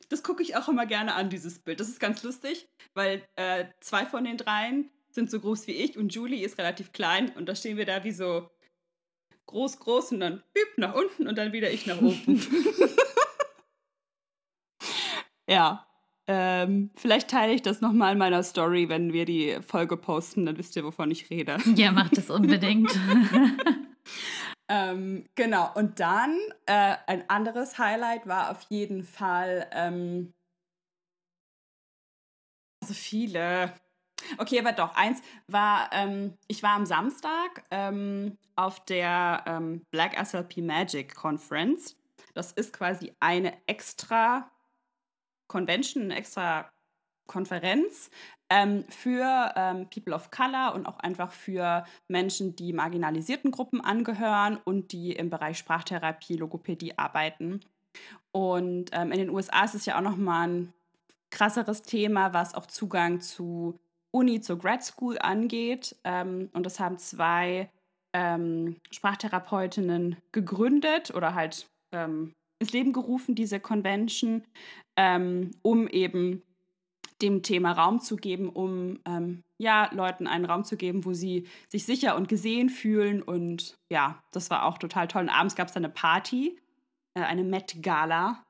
das 0.09 0.23
gucke 0.23 0.41
ich 0.45 0.55
auch 0.55 0.69
immer 0.69 0.87
gerne 0.87 1.15
an, 1.15 1.31
dieses 1.31 1.59
Bild. 1.59 1.81
Das 1.81 1.89
ist 1.89 1.99
ganz 1.99 2.23
lustig, 2.23 2.69
weil 2.95 3.27
äh, 3.35 3.67
zwei 3.81 4.07
von 4.07 4.23
den 4.23 4.37
dreien 4.37 4.89
sind 5.11 5.29
so 5.29 5.41
groß 5.41 5.67
wie 5.67 5.73
ich 5.73 5.99
und 5.99 6.15
Julie 6.15 6.47
ist 6.47 6.59
relativ 6.59 6.93
klein 6.93 7.31
und 7.31 7.49
da 7.49 7.57
stehen 7.57 7.77
wir 7.77 7.87
da 7.87 8.05
wie 8.05 8.13
so 8.13 8.49
groß, 9.47 9.81
groß 9.81 10.13
und 10.13 10.21
dann 10.21 10.45
üb 10.57 10.79
nach 10.79 10.95
unten 10.95 11.27
und 11.27 11.37
dann 11.37 11.53
wieder 11.53 11.73
ich 11.73 11.87
nach 11.87 12.01
oben. 12.01 12.41
ja, 15.49 15.90
ähm, 16.33 16.93
vielleicht 16.95 17.29
teile 17.29 17.53
ich 17.53 17.63
das 17.63 17.81
nochmal 17.81 18.13
in 18.13 18.19
meiner 18.19 18.45
Story, 18.45 18.89
wenn 18.89 19.13
wir 19.13 19.25
die 19.25 19.59
Folge 19.67 19.97
posten, 19.97 20.47
dann 20.47 20.57
wisst 20.59 20.77
ihr, 20.77 20.85
wovon 20.85 21.11
ich 21.11 21.29
rede. 21.29 21.57
Ja, 21.75 21.91
macht 21.91 22.17
es 22.17 22.31
unbedingt. 22.31 22.97
ähm, 24.69 25.25
genau, 25.35 25.73
und 25.75 25.99
dann 25.99 26.39
äh, 26.67 26.95
ein 27.09 27.29
anderes 27.29 27.79
Highlight 27.79 28.29
war 28.29 28.53
auf 28.53 28.63
jeden 28.69 29.03
Fall, 29.03 29.69
ähm, 29.73 30.33
also 32.81 32.95
viele. 32.95 33.75
Okay, 34.39 34.61
aber 34.61 34.71
doch, 34.71 34.95
eins 34.95 35.21
war, 35.49 35.91
ähm, 35.93 36.39
ich 36.47 36.63
war 36.63 36.77
am 36.77 36.87
Samstag 36.87 37.65
ähm, 37.73 38.39
auf 38.55 38.85
der 38.85 39.43
ähm, 39.49 39.85
Black 39.91 40.17
SLP 40.25 40.59
Magic 40.59 41.13
Conference. 41.13 41.97
Das 42.35 42.53
ist 42.53 42.73
quasi 42.73 43.13
eine 43.19 43.53
extra 43.67 44.49
Convention, 45.51 46.05
eine 46.05 46.17
extra 46.17 46.71
Konferenz 47.27 48.11
ähm, 48.49 48.85
für 48.89 49.53
ähm, 49.57 49.89
People 49.91 50.15
of 50.15 50.31
Color 50.31 50.75
und 50.75 50.87
auch 50.87 50.99
einfach 51.01 51.33
für 51.33 51.85
Menschen, 52.09 52.57
die 52.57 52.73
marginalisierten 52.73 53.51
Gruppen 53.51 53.81
angehören 53.81 54.59
und 54.65 54.93
die 54.93 55.13
im 55.13 55.29
Bereich 55.29 55.59
Sprachtherapie, 55.59 56.37
Logopädie 56.37 56.97
arbeiten. 56.97 57.61
Und 58.33 58.91
ähm, 58.93 59.13
in 59.13 59.19
den 59.19 59.31
USA 59.31 59.65
ist 59.65 59.75
es 59.75 59.87
ja 59.87 59.99
auch 59.99 60.03
nochmal 60.03 60.49
ein 60.49 60.73
krasseres 61.31 61.83
Thema, 61.83 62.33
was 62.33 62.55
auch 62.55 62.67
Zugang 62.67 63.21
zu 63.21 63.79
Uni, 64.13 64.41
zur 64.41 64.59
Grad 64.59 64.85
School 64.85 65.19
angeht. 65.19 65.97
Ähm, 66.05 66.49
und 66.53 66.65
das 66.65 66.81
haben 66.81 66.99
zwei 66.99 67.71
ähm, 68.13 68.77
Sprachtherapeutinnen 68.91 70.17
gegründet 70.33 71.13
oder 71.15 71.35
halt 71.35 71.69
ähm, 71.93 72.35
ins 72.61 72.73
Leben 72.73 72.93
gerufen, 72.93 73.35
diese 73.35 73.59
Convention, 73.59 74.45
ähm, 74.97 75.51
um 75.63 75.89
eben 75.89 76.43
dem 77.23 77.43
Thema 77.43 77.73
Raum 77.73 78.01
zu 78.01 78.17
geben, 78.17 78.49
um 78.49 79.01
ähm, 79.05 79.43
ja, 79.59 79.91
Leuten 79.93 80.27
einen 80.27 80.45
Raum 80.45 80.65
zu 80.65 80.77
geben, 80.77 81.05
wo 81.05 81.13
sie 81.13 81.47
sich 81.69 81.85
sicher 81.85 82.17
und 82.17 82.29
gesehen 82.29 82.71
fühlen. 82.71 83.23
Und 83.23 83.77
ja, 83.91 84.23
das 84.33 84.51
war 84.51 84.65
auch 84.65 84.79
total 84.79 85.09
toll. 85.09 85.23
Und 85.23 85.29
abends 85.29 85.55
gab 85.55 85.69
es 85.69 85.75
dann 85.75 85.85
eine 85.85 85.93
Party, 85.93 86.59
äh, 87.15 87.23
eine 87.23 87.45
Met-Gala. 87.45 88.45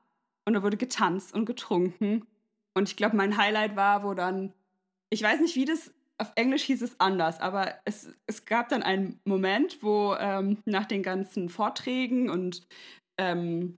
Und 0.45 0.53
da 0.53 0.63
wurde 0.63 0.77
getanzt 0.77 1.33
und 1.33 1.45
getrunken. 1.45 2.25
Und 2.73 2.89
ich 2.89 2.95
glaube, 2.95 3.17
mein 3.17 3.37
Highlight 3.37 3.75
war, 3.75 4.03
wo 4.03 4.13
dann, 4.13 4.53
ich 5.09 5.21
weiß 5.21 5.41
nicht, 5.41 5.55
wie 5.55 5.65
das, 5.65 5.93
auf 6.17 6.31
Englisch 6.35 6.63
hieß 6.63 6.81
es 6.81 6.99
anders, 6.99 7.41
aber 7.41 7.75
es, 7.83 8.09
es 8.27 8.45
gab 8.45 8.69
dann 8.69 8.83
einen 8.83 9.19
Moment, 9.25 9.81
wo 9.81 10.15
ähm, 10.15 10.57
nach 10.65 10.85
den 10.85 11.03
ganzen 11.03 11.49
Vorträgen 11.49 12.29
und 12.29 12.65
ähm, 13.17 13.77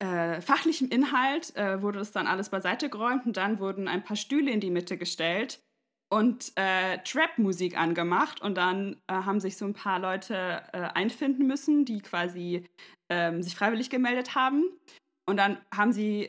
äh, 0.00 0.40
fachlichem 0.40 0.88
Inhalt 0.88 1.54
äh, 1.56 1.82
wurde 1.82 1.98
das 1.98 2.12
dann 2.12 2.26
alles 2.26 2.48
beiseite 2.48 2.88
geräumt 2.88 3.26
und 3.26 3.36
dann 3.36 3.58
wurden 3.58 3.86
ein 3.86 4.02
paar 4.02 4.16
Stühle 4.16 4.50
in 4.50 4.60
die 4.60 4.70
Mitte 4.70 4.96
gestellt 4.96 5.60
und 6.08 6.52
äh, 6.56 6.98
Trap-Musik 7.04 7.78
angemacht 7.78 8.40
und 8.40 8.56
dann 8.56 8.96
äh, 9.06 9.12
haben 9.12 9.40
sich 9.40 9.56
so 9.56 9.66
ein 9.66 9.74
paar 9.74 9.98
Leute 9.98 10.62
äh, 10.72 10.78
einfinden 10.94 11.46
müssen, 11.46 11.84
die 11.84 12.00
quasi 12.00 12.66
ähm, 13.08 13.42
sich 13.42 13.54
freiwillig 13.54 13.90
gemeldet 13.90 14.34
haben 14.34 14.64
und 15.26 15.36
dann 15.36 15.58
haben 15.74 15.92
sie, 15.92 16.28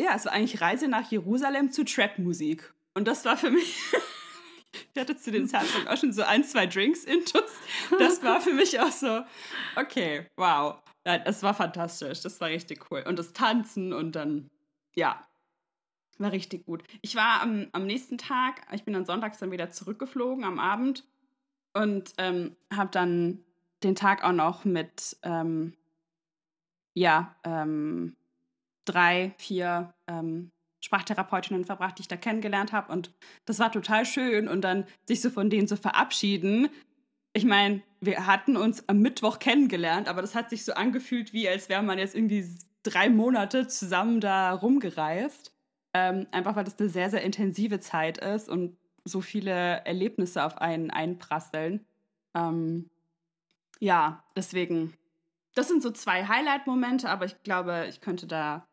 ja, 0.00 0.14
es 0.14 0.24
war 0.24 0.32
eigentlich 0.32 0.60
Reise 0.60 0.88
nach 0.88 1.10
Jerusalem 1.10 1.70
zu 1.70 1.84
Trap-Musik 1.84 2.72
und 2.94 3.08
das 3.08 3.24
war 3.24 3.36
für 3.36 3.50
mich 3.50 3.76
Ich 4.94 5.00
hatte 5.00 5.16
zu 5.16 5.30
dem 5.32 5.48
Zeitpunkt 5.48 5.88
auch 5.88 5.96
schon 5.96 6.12
so 6.12 6.22
ein, 6.22 6.44
zwei 6.44 6.66
Drinks 6.66 7.04
intus. 7.04 7.50
Das 7.98 8.22
war 8.22 8.40
für 8.40 8.52
mich 8.52 8.78
auch 8.78 8.90
so, 8.90 9.22
okay, 9.76 10.26
wow. 10.36 10.76
Nein, 11.04 11.22
es 11.24 11.42
war 11.42 11.54
fantastisch. 11.54 12.20
Das 12.20 12.40
war 12.40 12.48
richtig 12.48 12.90
cool. 12.90 13.04
Und 13.06 13.18
das 13.18 13.32
Tanzen 13.32 13.92
und 13.92 14.12
dann, 14.16 14.50
ja, 14.94 15.26
war 16.20 16.32
richtig 16.32 16.66
gut. 16.66 16.84
Ich 17.00 17.16
war 17.16 17.42
am, 17.42 17.68
am 17.72 17.86
nächsten 17.86 18.18
Tag, 18.18 18.66
ich 18.72 18.84
bin 18.84 18.94
dann 18.94 19.06
sonntags 19.06 19.38
dann 19.38 19.50
wieder 19.50 19.70
zurückgeflogen 19.70 20.44
am 20.44 20.58
Abend 20.58 21.04
und 21.72 22.12
ähm, 22.18 22.56
habe 22.72 22.90
dann 22.90 23.42
den 23.82 23.94
Tag 23.94 24.22
auch 24.22 24.32
noch 24.32 24.64
mit, 24.64 25.16
ähm, 25.22 25.74
ja, 26.94 27.34
ähm, 27.44 28.16
drei, 28.84 29.32
vier 29.38 29.94
ähm, 30.06 30.50
Sprachtherapeutinnen 30.82 31.64
verbracht, 31.64 31.98
die 31.98 32.02
ich 32.02 32.08
da 32.08 32.16
kennengelernt 32.16 32.72
habe. 32.72 32.92
Und 32.92 33.12
das 33.44 33.58
war 33.58 33.70
total 33.70 34.04
schön. 34.04 34.48
Und 34.48 34.62
dann 34.62 34.86
sich 35.06 35.20
so 35.20 35.30
von 35.30 35.50
denen 35.50 35.68
zu 35.68 35.76
verabschieden, 35.76 36.68
ich 37.32 37.44
meine, 37.44 37.82
wir 38.00 38.26
hatten 38.26 38.56
uns 38.56 38.88
am 38.88 39.00
Mittwoch 39.00 39.38
kennengelernt, 39.38 40.08
aber 40.08 40.22
das 40.22 40.34
hat 40.34 40.50
sich 40.50 40.64
so 40.64 40.72
angefühlt, 40.72 41.32
wie 41.32 41.48
als 41.48 41.68
wäre 41.68 41.82
man 41.82 41.98
jetzt 41.98 42.14
irgendwie 42.14 42.46
drei 42.82 43.10
Monate 43.10 43.66
zusammen 43.66 44.20
da 44.20 44.52
rumgereist. 44.52 45.54
Ähm, 45.92 46.26
einfach 46.30 46.56
weil 46.56 46.64
das 46.64 46.78
eine 46.78 46.88
sehr, 46.88 47.10
sehr 47.10 47.22
intensive 47.22 47.80
Zeit 47.80 48.18
ist 48.18 48.48
und 48.48 48.76
so 49.04 49.20
viele 49.20 49.84
Erlebnisse 49.84 50.44
auf 50.44 50.58
einen 50.58 50.90
einprasseln. 50.90 51.84
Ähm, 52.34 52.88
ja, 53.80 54.24
deswegen, 54.36 54.94
das 55.54 55.68
sind 55.68 55.82
so 55.82 55.90
zwei 55.90 56.26
Highlight-Momente, 56.26 57.08
aber 57.08 57.24
ich 57.24 57.42
glaube, 57.42 57.86
ich 57.88 58.00
könnte 58.00 58.26
da 58.26 58.68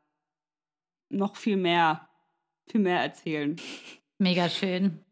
noch 1.09 1.35
viel 1.35 1.57
mehr, 1.57 2.07
viel 2.69 2.81
mehr 2.81 3.01
erzählen. 3.01 3.55
Mega 4.19 4.49
schön. 4.49 5.03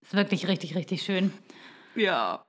Ist 0.00 0.14
wirklich 0.14 0.48
richtig, 0.48 0.74
richtig 0.74 1.02
schön. 1.02 1.32
Ja. 1.96 2.43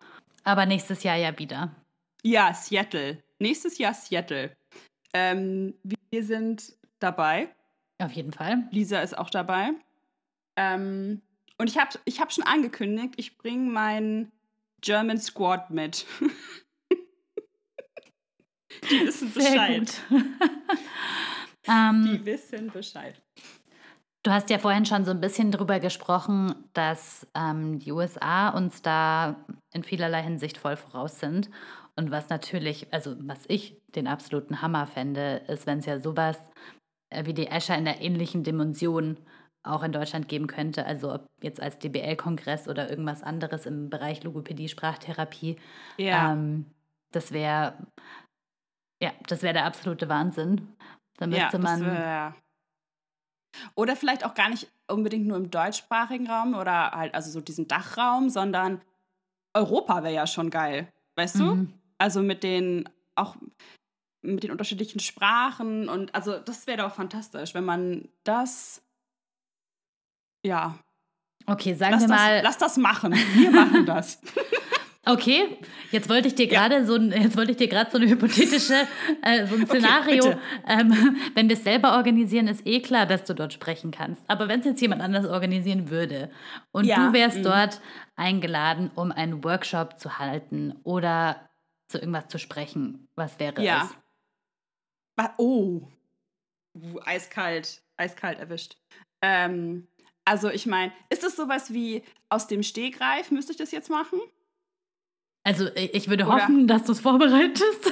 Aber 0.46 0.66
nächstes 0.66 1.04
Jahr 1.04 1.18
ja 1.18 1.38
wieder. 1.38 1.76
Ja, 2.24 2.54
Seattle. 2.54 3.22
Nächstes 3.40 3.78
Jahr 3.78 3.94
Seattle. 3.94 4.56
Ähm, 5.14 5.74
wir 5.84 6.24
sind 6.24 6.78
dabei. 7.00 7.54
Auf 8.00 8.12
jeden 8.14 8.32
Fall. 8.32 8.68
Lisa 8.72 9.02
ist 9.02 9.18
auch 9.18 9.30
dabei. 9.30 9.72
Ähm, 10.56 11.22
und 11.58 11.70
ich 11.70 11.78
habe 11.78 11.98
ich 12.06 12.22
hab 12.22 12.32
schon 12.32 12.44
angekündigt, 12.44 13.16
ich 13.18 13.38
bringe 13.38 13.70
meinen 13.70 14.32
German 14.82 15.18
Squad 15.18 15.72
mit. 15.72 16.06
Die 18.90 19.06
wissen 19.06 19.32
Bescheid. 19.34 20.02
ähm, 21.68 22.04
Die 22.04 22.26
wissen 22.26 22.70
Bescheid. 22.70 23.22
Du 24.26 24.32
hast 24.32 24.50
ja 24.50 24.58
vorhin 24.58 24.88
schon 24.88 25.06
so 25.06 25.12
ein 25.12 25.22
bisschen 25.22 25.52
drüber 25.52 25.80
gesprochen, 25.80 26.56
dass 26.74 27.28
ähm, 27.36 27.78
die 27.78 27.92
USA 27.92 28.50
uns 28.50 28.82
da 28.82 29.36
in 29.72 29.84
vielerlei 29.84 30.24
Hinsicht 30.24 30.58
voll 30.58 30.78
voraus 30.78 31.20
sind. 31.20 31.52
Und 31.96 32.10
was 32.10 32.28
natürlich, 32.30 32.92
also 32.92 33.16
was 33.20 33.46
ich 33.48 33.80
den 33.90 34.08
absoluten 34.08 34.64
Hammer 34.64 34.88
fände, 34.88 35.44
ist, 35.48 35.68
wenn 35.68 35.78
es 35.78 35.86
ja 35.86 36.00
sowas 36.00 36.40
äh, 37.12 37.28
wie 37.28 37.36
die 37.36 37.46
Escher 37.46 37.78
in 37.78 37.86
der 37.86 38.02
ähnlichen 38.02 38.44
Dimension 38.44 39.20
auch 39.62 39.84
in 39.84 39.92
Deutschland 39.92 40.28
geben 40.28 40.48
könnte. 40.48 40.88
Also 40.88 41.14
ob 41.14 41.28
jetzt 41.44 41.62
als 41.62 41.78
DBL-Kongress 41.78 42.68
oder 42.68 42.90
irgendwas 42.90 43.22
anderes 43.22 43.68
im 43.68 43.92
Bereich 43.92 44.24
Logopädie, 44.24 44.70
Sprachtherapie. 44.70 45.58
Ja. 45.98 46.34
Ähm, 46.34 46.66
das 47.12 47.32
wäre, 47.32 47.76
ja, 49.00 49.12
das 49.28 49.44
wäre 49.44 49.54
der 49.54 49.66
absolute 49.66 50.10
Wahnsinn. 50.10 50.68
Da 51.18 51.28
ja, 51.28 51.44
müsste 51.44 51.60
das 51.60 51.80
man. 51.80 51.86
wär- 51.86 52.36
Oder 53.76 53.96
vielleicht 53.96 54.26
auch 54.26 54.34
gar 54.34 54.50
nicht 54.50 54.68
unbedingt 54.88 55.28
nur 55.28 55.38
im 55.38 55.52
deutschsprachigen 55.52 56.30
Raum 56.30 56.56
oder 56.56 56.92
halt 56.92 57.14
also 57.14 57.32
so 57.32 57.42
diesen 57.42 57.68
Dachraum, 57.68 58.30
sondern 58.30 58.82
Europa 59.54 60.04
wäre 60.04 60.14
ja 60.14 60.28
schon 60.28 60.50
geil. 60.50 60.92
Weißt 61.16 61.40
du? 61.40 61.56
Mhm. 61.56 61.74
Also 61.98 62.22
mit 62.22 62.44
den 62.44 62.90
auch 63.16 63.36
mit 64.22 64.44
den 64.44 64.52
unterschiedlichen 64.52 65.00
Sprachen 65.00 65.88
und 65.88 66.14
also 66.16 66.40
das 66.40 66.68
wäre 66.68 66.80
doch 66.80 66.94
fantastisch, 66.94 67.54
wenn 67.54 67.64
man 67.64 68.10
das 68.24 68.82
ja, 70.44 70.78
Okay, 71.48 71.74
sagen 71.76 71.94
lass 71.94 72.02
wir 72.02 72.08
das, 72.08 72.18
mal. 72.18 72.42
lass 72.44 72.58
das 72.58 72.78
machen. 72.78 73.14
Wir 73.14 73.52
machen 73.52 73.86
das. 73.86 74.20
Okay, 75.08 75.58
jetzt 75.92 76.10
wollte 76.10 76.28
ich 76.28 76.36
dir 76.36 76.48
Ja. 76.48 76.68
gerade 76.68 76.86
so 76.86 76.96
ein, 76.96 77.12
jetzt 77.12 77.38
wollte 77.38 77.52
ich 77.52 77.58
dir 77.58 77.68
gerade 77.68 77.92
so 77.92 77.98
eine 77.98 78.08
hypothetische, 78.10 78.88
äh, 79.22 79.46
so 79.46 79.56
ein 79.56 79.66
Szenario, 79.68 80.24
bitte. 80.24 80.40
ähm, 80.68 80.92
wenn 81.36 81.48
wir 81.48 81.56
es 81.56 81.64
selber 81.64 81.96
organisieren, 81.96 82.48
ist 82.48 82.66
eh 82.66 82.82
klar, 82.82 83.06
dass 83.06 83.24
du 83.24 83.36
dort 83.36 83.54
sprechen 83.54 83.92
kannst. 83.92 84.24
Aber 84.28 84.48
wenn 84.48 84.62
es 84.62 84.66
jetzt 84.66 84.82
jemand 84.82 85.02
anders 85.02 85.26
organisieren 85.26 85.90
würde 85.90 86.32
und 86.72 86.86
Ja, 86.86 87.08
du 87.08 87.14
wärst 87.14 87.40
mm. 87.40 87.44
dort 87.44 87.82
eingeladen, 88.16 88.90
um 88.96 89.12
einen 89.12 89.44
Workshop 89.44 90.00
zu 90.00 90.18
halten 90.18 90.74
oder 90.84 91.50
zu 91.88 92.00
irgendwas 92.00 92.28
zu 92.30 92.40
sprechen, 92.40 93.08
was 93.16 93.40
wäre 93.40 93.62
Ja. 93.64 93.90
es? 95.18 95.26
Oh. 95.38 95.88
Uh, 96.76 97.00
eiskalt, 97.06 97.82
eiskalt 97.98 98.40
erwischt. 98.40 98.76
Ähm, 99.22 99.88
also 100.26 100.50
ich 100.50 100.66
meine, 100.66 100.92
ist 101.10 101.24
es 101.24 101.36
sowas 101.36 101.72
wie 101.74 102.04
aus 102.30 102.48
dem 102.48 102.64
Stegreif, 102.64 103.32
müsste 103.32 103.52
ich 103.52 103.58
das 103.58 103.72
jetzt 103.72 103.90
machen? 103.90 104.20
Also 105.46 105.70
ich 105.76 106.10
würde 106.10 106.26
Oder- 106.26 106.34
hoffen, 106.36 106.68
dass 106.68 106.84
du 106.84 106.92
es 106.92 107.00
vorbereitest. 107.00 107.92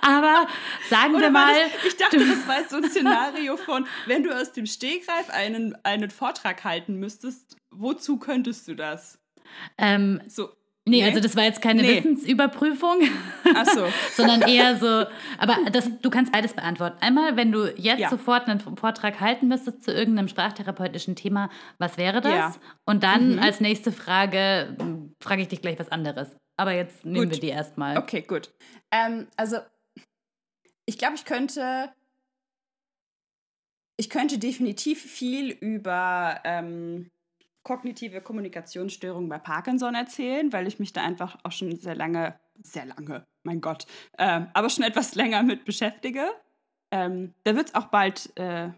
Aber 0.00 0.46
sagen 0.88 1.12
wir 1.12 1.18
Oder 1.18 1.34
war 1.34 1.46
mal, 1.46 1.54
das, 1.54 1.84
ich 1.92 1.96
dachte, 1.96 2.18
das 2.18 2.46
war 2.46 2.60
jetzt 2.60 2.70
so 2.70 2.76
ein 2.76 2.84
Szenario 2.90 3.56
von, 3.56 3.86
wenn 4.06 4.22
du 4.22 4.30
aus 4.34 4.52
dem 4.52 4.64
Stegreif 4.66 5.28
einen, 5.30 5.76
einen 5.84 6.10
Vortrag 6.10 6.62
halten 6.64 6.94
müsstest, 6.96 7.56
wozu 7.70 8.18
könntest 8.18 8.68
du 8.68 8.74
das? 8.74 9.18
ähm, 9.76 10.20
So, 10.28 10.50
nee, 10.88 11.00
Nee. 11.02 11.04
also 11.04 11.20
das 11.20 11.36
war 11.36 11.44
jetzt 11.44 11.60
keine 11.62 11.82
Nee. 11.82 11.96
Wissensüberprüfung. 11.98 13.00
ach 13.54 13.66
so. 13.66 13.86
sondern 14.16 14.42
eher 14.42 14.76
so, 14.76 15.04
aber 15.38 15.56
das, 15.70 15.88
du 16.00 16.10
kannst 16.10 16.32
beides 16.32 16.54
beantworten. 16.54 16.96
Einmal, 17.00 17.36
wenn 17.36 17.52
du 17.52 17.66
jetzt 17.76 18.00
Ja. 18.00 18.08
sofort 18.10 18.48
einen 18.48 18.60
Vortrag 18.60 19.20
halten 19.20 19.48
müsstest 19.48 19.84
zu 19.84 19.92
irgendeinem 19.92 20.28
sprachtherapeutischen 20.28 21.14
Thema, 21.16 21.50
was 21.78 21.96
wäre 21.98 22.20
das? 22.20 22.32
Ja. 22.32 22.54
Und 22.84 23.02
dann 23.02 23.34
Mhm. 23.36 23.38
als 23.38 23.60
nächste 23.60 23.92
Frage 23.92 24.76
m, 24.80 25.14
frage 25.20 25.42
ich 25.42 25.48
dich 25.48 25.60
gleich 25.62 25.78
was 25.78 25.90
anderes. 25.92 26.36
Aber 26.56 26.72
jetzt 26.72 27.04
nehmen 27.04 27.26
Gut. 27.26 27.34
wir 27.34 27.40
die 27.40 27.48
erstmal. 27.48 27.96
Okay, 27.98 28.22
gut. 28.22 28.50
Ähm, 28.90 29.28
also, 29.36 29.58
ich 30.86 30.98
glaube, 30.98 31.14
ich 31.14 31.24
könnte. 31.24 31.90
Ich 33.96 34.10
könnte 34.10 34.38
definitiv 34.38 35.02
viel 35.02 35.50
über 35.50 36.40
ähm, 36.44 37.10
kognitive 37.68 38.22
Kommunikationsstörungen 38.22 39.28
bei 39.28 39.38
Parkinson 39.38 39.94
erzählen, 39.94 40.50
weil 40.54 40.66
ich 40.66 40.78
mich 40.78 40.94
da 40.94 41.02
einfach 41.02 41.36
auch 41.42 41.52
schon 41.52 41.76
sehr 41.76 41.94
lange, 41.94 42.34
sehr 42.62 42.86
lange, 42.86 43.26
mein 43.42 43.60
Gott, 43.60 43.86
ähm, 44.18 44.46
aber 44.54 44.70
schon 44.70 44.84
etwas 44.84 45.14
länger 45.20 45.42
mit 45.42 45.66
beschäftige. 45.66 46.24
Ähm, 46.90 47.34
da 47.44 47.54
wird 47.54 47.68
es 47.68 47.74
auch 47.74 47.88
bald 47.88 48.32
äh, 48.38 48.70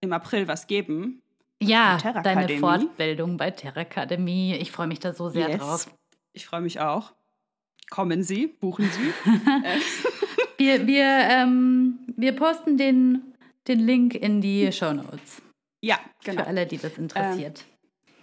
im 0.00 0.12
April 0.12 0.48
was 0.48 0.66
geben. 0.66 1.22
Ja, 1.62 1.98
deine. 2.24 2.48
Fortbildung 2.58 3.36
bei 3.36 3.52
Terra 3.52 3.82
Akademie. 3.82 4.56
Ich 4.56 4.72
freue 4.72 4.88
mich 4.88 4.98
da 4.98 5.12
so 5.12 5.28
sehr 5.28 5.48
Yes. 5.48 5.58
drauf. 5.60 5.90
Ich 6.32 6.44
freue 6.46 6.62
mich 6.62 6.80
auch. 6.80 7.12
Kommen 7.90 8.24
Sie, 8.24 8.48
buchen 8.48 8.90
Sie. 8.90 9.30
äh, 9.64 9.78
Wir, 10.58 10.86
wir, 10.88 11.04
ähm, 11.04 12.00
wir 12.16 12.34
posten 12.34 12.76
den, 12.76 13.22
den 13.68 13.78
Link 13.78 14.16
in 14.16 14.40
die 14.40 14.72
Show 14.72 14.92
Notes. 14.92 15.40
ja, 15.80 16.00
genau. 16.24 16.42
Für 16.42 16.48
alle, 16.48 16.66
die 16.66 16.78
das 16.78 16.98
interessiert. 16.98 17.64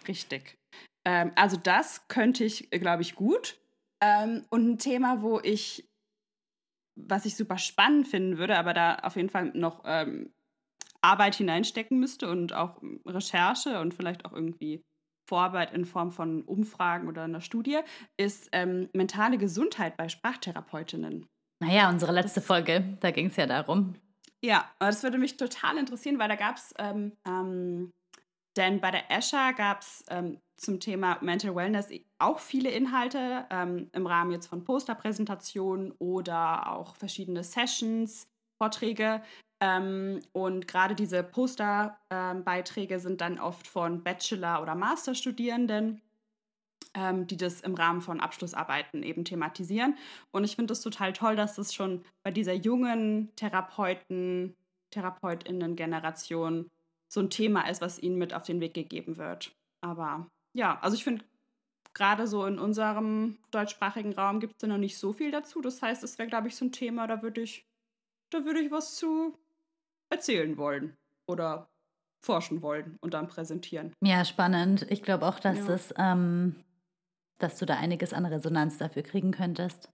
Richtig. 0.08 0.58
Ähm, 1.06 1.32
also 1.36 1.58
das 1.58 2.08
könnte 2.08 2.44
ich, 2.44 2.70
glaube 2.72 3.02
ich, 3.02 3.16
gut. 3.16 3.60
Ähm, 4.02 4.46
und 4.50 4.70
ein 4.70 4.78
Thema, 4.78 5.22
wo 5.22 5.40
ich, 5.40 5.90
was 6.96 7.26
ich 7.26 7.36
super 7.36 7.58
spannend 7.58 8.08
finden 8.08 8.38
würde, 8.38 8.58
aber 8.58 8.74
da 8.74 8.96
auf 8.96 9.16
jeden 9.16 9.30
Fall 9.30 9.52
noch 9.54 9.84
ähm, 9.86 10.32
Arbeit 11.02 11.36
hineinstecken 11.36 12.00
müsste 12.00 12.30
und 12.30 12.54
auch 12.54 12.82
ähm, 12.82 13.02
Recherche 13.06 13.80
und 13.80 13.94
vielleicht 13.94 14.26
auch 14.26 14.34
irgendwie 14.34 14.84
Vorarbeit 15.28 15.74
in 15.74 15.86
Form 15.86 16.12
von 16.12 16.42
Umfragen 16.42 17.08
oder 17.08 17.24
einer 17.24 17.42
Studie, 17.42 17.80
ist 18.18 18.50
ähm, 18.52 18.90
mentale 18.94 19.38
Gesundheit 19.38 19.96
bei 19.96 20.10
Sprachtherapeutinnen. 20.10 21.28
naja, 21.62 21.90
unsere 21.90 22.12
letzte 22.12 22.42
Folge, 22.42 22.98
da 23.00 23.12
ging 23.12 23.28
es 23.28 23.36
ja 23.36 23.46
darum. 23.46 23.94
Ja, 24.44 24.70
das 24.80 25.04
würde 25.04 25.18
mich 25.18 25.38
total 25.38 25.78
interessieren, 25.78 26.18
weil 26.18 26.30
da 26.30 26.36
gab 26.36 26.56
es, 26.56 26.74
ähm, 26.80 27.12
ähm, 27.28 27.92
denn 28.60 28.82
bei 28.82 28.92
der 28.92 29.10
Escher 29.10 29.54
gab 29.54 29.82
es 29.82 30.04
ähm, 30.10 30.38
zum 30.58 30.80
Thema 30.80 31.18
Mental 31.22 31.56
Wellness 31.56 31.88
auch 32.20 32.40
viele 32.40 32.70
Inhalte 32.70 33.46
ähm, 33.50 33.90
im 33.94 34.06
Rahmen 34.06 34.32
jetzt 34.32 34.48
von 34.48 34.66
Posterpräsentationen 34.66 35.94
oder 35.94 36.70
auch 36.72 36.98
verschiedene 36.98 37.44
Sessions, 37.44 38.28
Vorträge. 38.58 39.24
Ähm, 39.62 40.20
und 40.34 40.68
gerade 40.68 40.94
diese 40.94 41.24
Posterbeiträge 41.24 43.00
sind 43.00 43.22
dann 43.22 43.40
oft 43.40 43.66
von 43.66 44.04
Bachelor- 44.04 44.62
oder 44.62 44.76
Masterstudierenden, 44.76 46.02
ähm, 46.96 47.28
die 47.28 47.38
das 47.38 47.62
im 47.62 47.76
Rahmen 47.76 48.02
von 48.02 48.20
Abschlussarbeiten 48.20 49.04
eben 49.04 49.24
thematisieren. 49.24 49.98
Und 50.32 50.44
ich 50.44 50.58
finde 50.58 50.74
es 50.74 50.82
total 50.82 51.14
toll, 51.14 51.38
dass 51.38 51.56
das 51.56 51.74
schon 51.74 52.04
bei 52.24 52.32
dieser 52.32 52.54
jungen 52.54 53.34
Therapeuten, 53.38 54.58
Therapeutinnen-Generation 54.92 56.70
so 57.12 57.20
ein 57.22 57.30
Thema 57.30 57.68
ist, 57.70 57.82
was 57.82 58.00
ihnen 58.00 58.18
mit 58.18 58.34
auf 58.34 58.44
den 58.44 58.62
Weg 58.62 58.74
gegeben 58.74 59.18
wird. 59.18 59.52
Aber 59.82 60.28
ja, 60.54 60.80
also 60.80 60.96
ich 60.96 61.04
finde, 61.04 61.26
gerade 61.94 62.28
so 62.28 62.46
in 62.46 62.60
unserem 62.60 63.40
deutschsprachigen 63.52 64.14
Raum 64.14 64.40
gibt 64.40 64.54
es 64.56 64.60
da 64.62 64.68
noch 64.68 64.78
nicht 64.78 64.98
so 64.98 65.14
viel 65.14 65.32
dazu. 65.32 65.62
Das 65.62 65.82
heißt, 65.82 66.04
es 66.04 66.18
wäre, 66.20 66.30
glaube 66.30 66.48
ich, 66.48 66.56
so 66.56 66.66
ein 66.66 66.72
Thema, 66.72 67.08
da 67.08 67.22
würde 67.22 67.42
ich, 67.42 67.68
da 68.32 68.46
würde 68.46 68.60
ich 68.62 68.72
was 68.72 68.96
zu 68.96 69.38
erzählen 70.12 70.58
wollen 70.58 70.98
oder 71.28 71.70
forschen 72.24 72.62
wollen 72.62 72.98
und 73.02 73.14
dann 73.14 73.28
präsentieren. 73.28 73.94
Ja, 74.04 74.26
spannend. 74.26 74.86
Ich 74.90 75.04
glaube 75.04 75.28
auch, 75.28 75.40
dass 75.40 75.60
Ja. 75.60 75.76
es, 75.76 75.94
ähm, 75.98 76.56
dass 77.40 77.60
du 77.60 77.66
da 77.66 77.76
einiges 77.78 78.14
an 78.14 78.26
Resonanz 78.26 78.78
dafür 78.78 79.04
kriegen 79.04 79.32
könntest. 79.32 79.90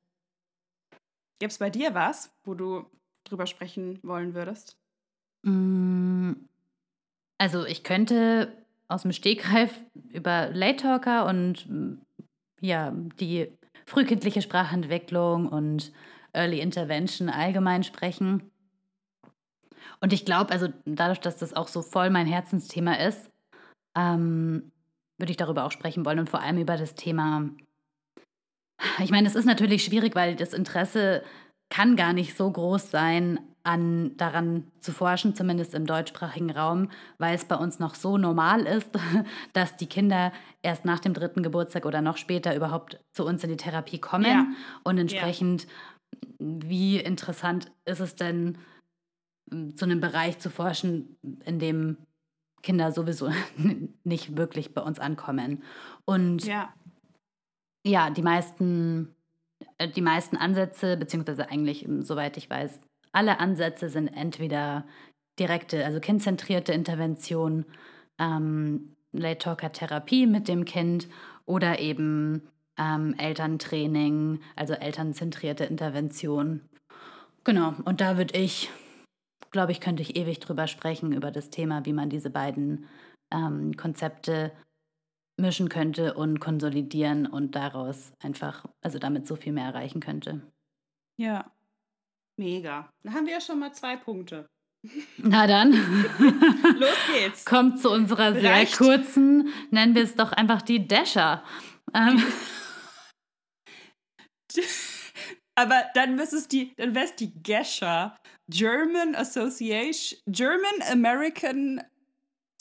Gibt 1.39 1.51
es 1.51 1.59
bei 1.59 1.69
dir 1.69 1.93
was, 1.93 2.33
wo 2.43 2.55
du 2.55 2.89
drüber 3.25 3.45
sprechen 3.45 3.99
wollen 4.03 4.33
würdest? 4.33 4.77
Mm, 5.45 6.04
Also 7.37 7.65
ich 7.65 7.83
könnte 7.83 8.51
aus 8.87 9.01
dem 9.01 9.11
Stegreif 9.11 9.73
über 10.11 10.49
Late 10.51 10.77
Talker 10.77 11.25
und 11.25 11.69
mm, 11.69 12.01
ja, 12.61 12.91
die 13.19 13.51
frühkindliche 13.85 14.41
Sprachentwicklung 14.41 15.47
und 15.47 15.91
Early 16.33 16.59
Intervention 16.59 17.29
allgemein 17.29 17.83
sprechen. 17.83 18.51
Und 20.01 20.13
ich 20.13 20.25
glaube, 20.25 20.51
also 20.51 20.67
dadurch, 20.85 21.19
dass 21.19 21.37
das 21.37 21.53
auch 21.53 21.67
so 21.67 21.81
voll 21.81 22.09
mein 22.09 22.27
Herzensthema 22.27 22.95
ist, 22.95 23.29
ähm, 23.95 24.71
würde 25.17 25.31
ich 25.31 25.37
darüber 25.37 25.63
auch 25.63 25.71
sprechen 25.71 26.05
wollen 26.05 26.19
und 26.19 26.29
vor 26.29 26.41
allem 26.41 26.57
über 26.57 26.77
das 26.77 26.95
Thema. 26.95 27.49
Ich 28.99 29.11
meine, 29.11 29.27
es 29.27 29.35
ist 29.35 29.45
natürlich 29.45 29.85
schwierig, 29.85 30.15
weil 30.15 30.35
das 30.35 30.53
Interesse 30.53 31.23
kann 31.69 31.95
gar 31.95 32.13
nicht 32.13 32.35
so 32.35 32.51
groß 32.51 32.91
sein, 32.91 33.39
an 33.65 34.15
daran 34.17 34.71
zu 34.79 34.91
forschen, 34.91 35.35
zumindest 35.35 35.73
im 35.73 35.85
deutschsprachigen 35.85 36.51
Raum, 36.51 36.89
weil 37.17 37.35
es 37.35 37.45
bei 37.45 37.55
uns 37.55 37.79
noch 37.79 37.95
so 37.95 38.17
normal 38.17 38.61
ist, 38.61 38.89
dass 39.53 39.75
die 39.77 39.87
Kinder 39.87 40.31
erst 40.61 40.85
nach 40.85 40.99
dem 40.99 41.13
dritten 41.13 41.43
Geburtstag 41.43 41.85
oder 41.85 42.01
noch 42.01 42.17
später 42.17 42.55
überhaupt 42.55 42.99
zu 43.13 43.25
uns 43.25 43.43
in 43.43 43.49
die 43.49 43.57
Therapie 43.57 43.99
kommen. 43.99 44.25
Ja. 44.25 44.47
Und 44.83 44.97
entsprechend, 44.97 45.67
wie 46.39 46.99
interessant 46.99 47.71
ist 47.85 47.99
es 47.99 48.15
denn, 48.15 48.57
zu 49.75 49.85
einem 49.85 49.99
Bereich 49.99 50.39
zu 50.39 50.49
forschen, 50.49 51.17
in 51.45 51.59
dem 51.59 51.97
Kinder 52.61 52.91
sowieso 52.91 53.29
nicht 54.03 54.37
wirklich 54.37 54.73
bei 54.73 54.81
uns 54.81 54.99
ankommen. 54.99 55.63
Und 56.05 56.45
Ja. 56.45 56.73
ja, 57.85 58.09
die 58.09 58.23
meisten, 58.23 59.15
äh, 59.77 59.87
die 59.87 60.01
meisten 60.01 60.35
Ansätze, 60.37 60.97
beziehungsweise 60.97 61.49
eigentlich, 61.49 61.87
soweit 61.99 62.37
ich 62.37 62.49
weiß, 62.49 62.81
alle 63.15 63.39
Ansätze 63.39 63.89
sind 63.89 64.07
entweder 64.09 64.85
direkte, 65.39 65.85
also 65.85 65.99
kindzentrierte 65.99 66.73
Intervention, 66.73 67.65
ähm, 68.19 68.95
Late 69.11 69.39
Talker 69.39 69.71
Therapie 69.71 70.27
mit 70.27 70.47
dem 70.47 70.65
Kind 70.65 71.07
oder 71.45 71.79
eben 71.79 72.49
ähm, 72.77 73.15
Elterntraining, 73.17 74.41
also 74.55 74.73
elternzentrierte 74.73 75.63
Intervention. 75.63 76.61
Genau, 77.45 77.73
und 77.85 78.01
da 78.01 78.17
würde 78.17 78.37
ich, 78.37 78.69
glaube 79.51 79.71
ich, 79.71 79.79
könnte 79.79 80.01
ich 80.01 80.17
ewig 80.17 80.39
drüber 80.39 80.67
sprechen, 80.67 81.13
über 81.13 81.31
das 81.31 81.49
Thema, 81.49 81.85
wie 81.85 81.93
man 81.93 82.09
diese 82.09 82.29
beiden 82.29 82.85
ähm, 83.31 83.77
Konzepte 83.77 84.51
mischen 85.37 85.69
könnte 85.69 86.13
und 86.13 86.39
konsolidieren 86.39 87.27
und 87.27 87.55
daraus 87.55 88.13
einfach, 88.19 88.65
also 88.81 88.99
damit 88.99 89.27
so 89.27 89.35
viel 89.35 89.53
mehr 89.53 89.65
erreichen 89.65 89.99
könnte. 89.99 90.41
Ja, 91.17 91.51
mega. 92.37 92.89
Da 93.03 93.13
haben 93.13 93.25
wir 93.25 93.33
ja 93.33 93.41
schon 93.41 93.59
mal 93.59 93.73
zwei 93.73 93.95
Punkte. 93.95 94.47
Na 95.17 95.47
dann. 95.47 95.71
Los 96.79 96.97
geht's. 97.11 97.45
Kommt 97.45 97.81
zu 97.81 97.89
unserer 97.89 98.33
sehr 98.33 98.51
Reicht. 98.51 98.77
kurzen, 98.77 99.51
nennen 99.71 99.95
wir 99.95 100.03
es 100.03 100.15
doch 100.15 100.31
einfach 100.31 100.61
die 100.61 100.87
Dasher. 100.87 101.43
Ähm. 101.93 102.23
Aber 105.55 105.85
dann 105.93 106.17
wäre 106.17 106.27
es 106.27 106.47
die, 106.47 106.73
dann 106.75 106.93
wäre 106.93 107.05
es 107.05 107.15
die 107.15 107.33
Gescher. 107.41 108.17
German 108.47 109.15
Association, 109.15 110.19
German 110.27 110.81
American 110.91 111.81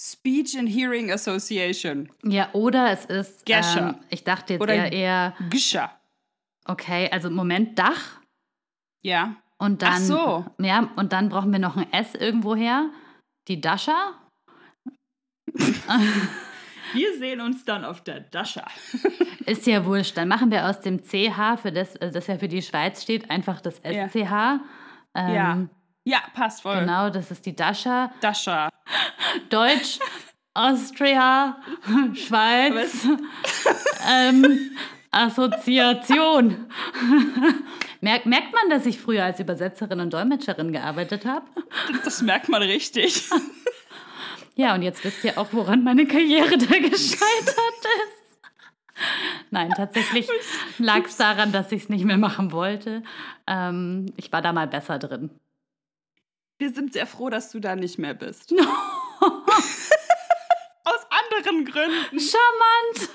Speech 0.01 0.57
and 0.57 0.69
Hearing 0.69 1.11
Association. 1.13 2.11
Ja, 2.25 2.53
oder 2.55 2.91
es 2.91 3.05
ist. 3.05 3.45
Gescher. 3.45 3.97
Ähm, 3.99 4.05
ich 4.09 4.25
dachte 4.25 4.55
jetzt 4.55 4.63
oder 4.63 4.75
eher. 4.75 4.93
eher 4.93 5.35
Gescher. 5.51 6.01
Okay, 6.65 7.11
also 7.11 7.31
Moment, 7.31 7.79
Dach. 7.79 8.21
Ja. 9.03 9.37
Und 9.65 9.81
dann. 9.81 9.93
Ach 9.95 9.99
so. 9.99 10.45
Ja, 10.59 10.91
und 10.97 11.13
dann 11.13 11.31
brauchen 11.31 11.51
wir 11.51 11.59
noch 11.59 11.77
ein 11.77 11.91
S 11.93 12.15
irgendwoher. 12.15 12.91
Die 13.49 13.61
Dasha. 13.61 14.13
wir 16.93 17.19
sehen 17.19 17.41
uns 17.41 17.65
dann 17.65 17.85
auf 17.85 18.03
der 18.03 18.21
Dasha. 18.21 18.67
Ist 19.47 19.67
ja 19.67 19.85
wurscht. 19.87 20.17
Dann 20.17 20.29
machen 20.29 20.51
wir 20.51 20.69
aus 20.69 20.81
dem 20.81 21.03
CH, 21.03 21.57
für 21.61 21.73
das, 21.73 21.97
also 21.97 22.15
das 22.15 22.27
ja 22.27 22.37
für 22.37 22.49
die 22.49 22.63
Schweiz 22.63 23.03
steht, 23.03 23.31
einfach 23.31 23.61
das 23.61 23.77
SCH. 23.77 24.15
Ja. 24.15 24.61
Ähm, 25.15 25.35
ja. 25.35 25.59
Ja, 26.07 26.23
passt 26.35 26.61
voll. 26.61 26.81
Genau, 26.81 27.09
das 27.09 27.31
ist 27.31 27.47
die 27.47 27.57
Dasha. 27.57 28.13
Dasha. 28.21 28.69
Deutsch, 29.49 29.99
Austria, 30.53 31.57
Schweiz, 32.13 33.07
ähm, 34.07 34.71
Assoziation. 35.11 36.67
Merkt, 38.05 38.27
merkt 38.27 38.53
man, 38.53 38.69
dass 38.69 38.85
ich 38.85 39.01
früher 39.01 39.25
als 39.25 39.41
Übersetzerin 39.41 39.99
und 39.99 40.13
Dolmetscherin 40.13 40.73
gearbeitet 40.73 41.25
habe? 41.25 41.47
Das 42.05 42.21
merkt 42.21 42.51
man 42.51 42.63
richtig. 42.63 43.31
Ja, 44.57 44.73
und 44.77 44.83
jetzt 44.83 45.03
wisst 45.03 45.25
ihr 45.25 45.37
auch, 45.37 45.49
woran 45.51 45.83
meine 45.83 46.07
Karriere 46.07 46.57
da 46.57 46.79
gescheitert 46.79 47.81
ist. 48.07 48.47
Nein, 49.51 49.69
tatsächlich 49.77 50.29
lag 50.79 51.07
es 51.07 51.17
daran, 51.17 51.51
dass 51.51 51.73
ich 51.73 51.83
es 51.83 51.89
nicht 51.89 52.05
mehr 52.05 52.19
machen 52.19 52.53
wollte. 52.53 53.03
Ähm, 53.49 54.13
ich 54.17 54.31
war 54.31 54.43
da 54.43 54.53
mal 54.53 54.69
besser 54.69 55.01
drin. 55.01 55.31
Wir 56.59 56.73
sind 56.73 56.93
sehr 56.93 57.09
froh, 57.09 57.31
dass 57.31 57.51
du 57.51 57.59
da 57.59 57.75
nicht 57.75 57.99
mehr 57.99 58.15
bist. 58.15 58.53
Aus 59.21 61.03
anderen 61.11 61.65
Gründen. 61.65 62.21
Charmant. 62.21 63.11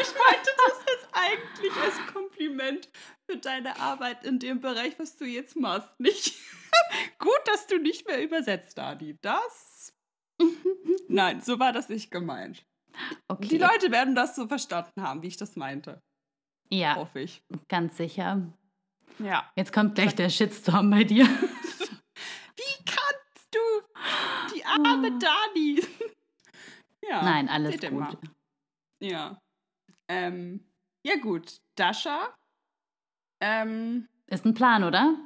ich 0.00 0.14
meinte 0.14 0.50
das 0.66 0.84
jetzt 0.88 1.06
eigentlich 1.26 1.72
als 1.82 2.12
Kompliment 2.12 2.88
für 3.28 3.38
deine 3.38 3.78
Arbeit 3.80 4.24
in 4.24 4.38
dem 4.38 4.60
Bereich, 4.60 4.98
was 4.98 5.16
du 5.16 5.24
jetzt 5.24 5.56
machst. 5.56 5.88
Nicht 5.98 6.34
gut, 7.18 7.40
dass 7.46 7.66
du 7.66 7.78
nicht 7.78 8.06
mehr 8.06 8.22
übersetzt, 8.22 8.78
Dani. 8.78 9.18
Das. 9.20 9.94
Nein, 11.08 11.40
so 11.40 11.58
war 11.58 11.72
das 11.72 11.88
nicht 11.88 12.10
gemeint. 12.10 12.64
Okay. 13.28 13.48
Die 13.48 13.58
Leute 13.58 13.90
werden 13.90 14.14
das 14.14 14.36
so 14.36 14.46
verstanden 14.48 15.02
haben, 15.02 15.22
wie 15.22 15.28
ich 15.28 15.36
das 15.36 15.56
meinte. 15.56 16.02
Ja. 16.70 16.96
Hoffe 16.96 17.20
ich. 17.20 17.42
Ganz 17.68 17.96
sicher. 17.96 18.52
Ja. 19.18 19.50
Jetzt 19.56 19.72
kommt 19.72 19.94
gleich 19.94 20.14
der 20.14 20.30
Shitstorm 20.30 20.90
bei 20.90 21.04
dir. 21.04 21.24
Wie 22.56 22.84
kannst 22.84 23.48
du? 23.50 24.54
Die 24.54 24.64
arme 24.64 25.12
oh. 25.14 25.18
Dani. 25.18 25.82
ja. 27.02 27.22
Nein, 27.22 27.48
alles 27.48 27.80
gut. 27.80 27.92
Mal. 27.92 28.18
Ja. 29.00 29.40
Ähm, 30.08 30.66
ja, 31.06 31.16
gut. 31.16 31.60
Dasha. 31.76 32.34
Ähm, 33.40 34.08
Ist 34.26 34.44
ein 34.44 34.54
Plan, 34.54 34.82
oder? 34.82 35.16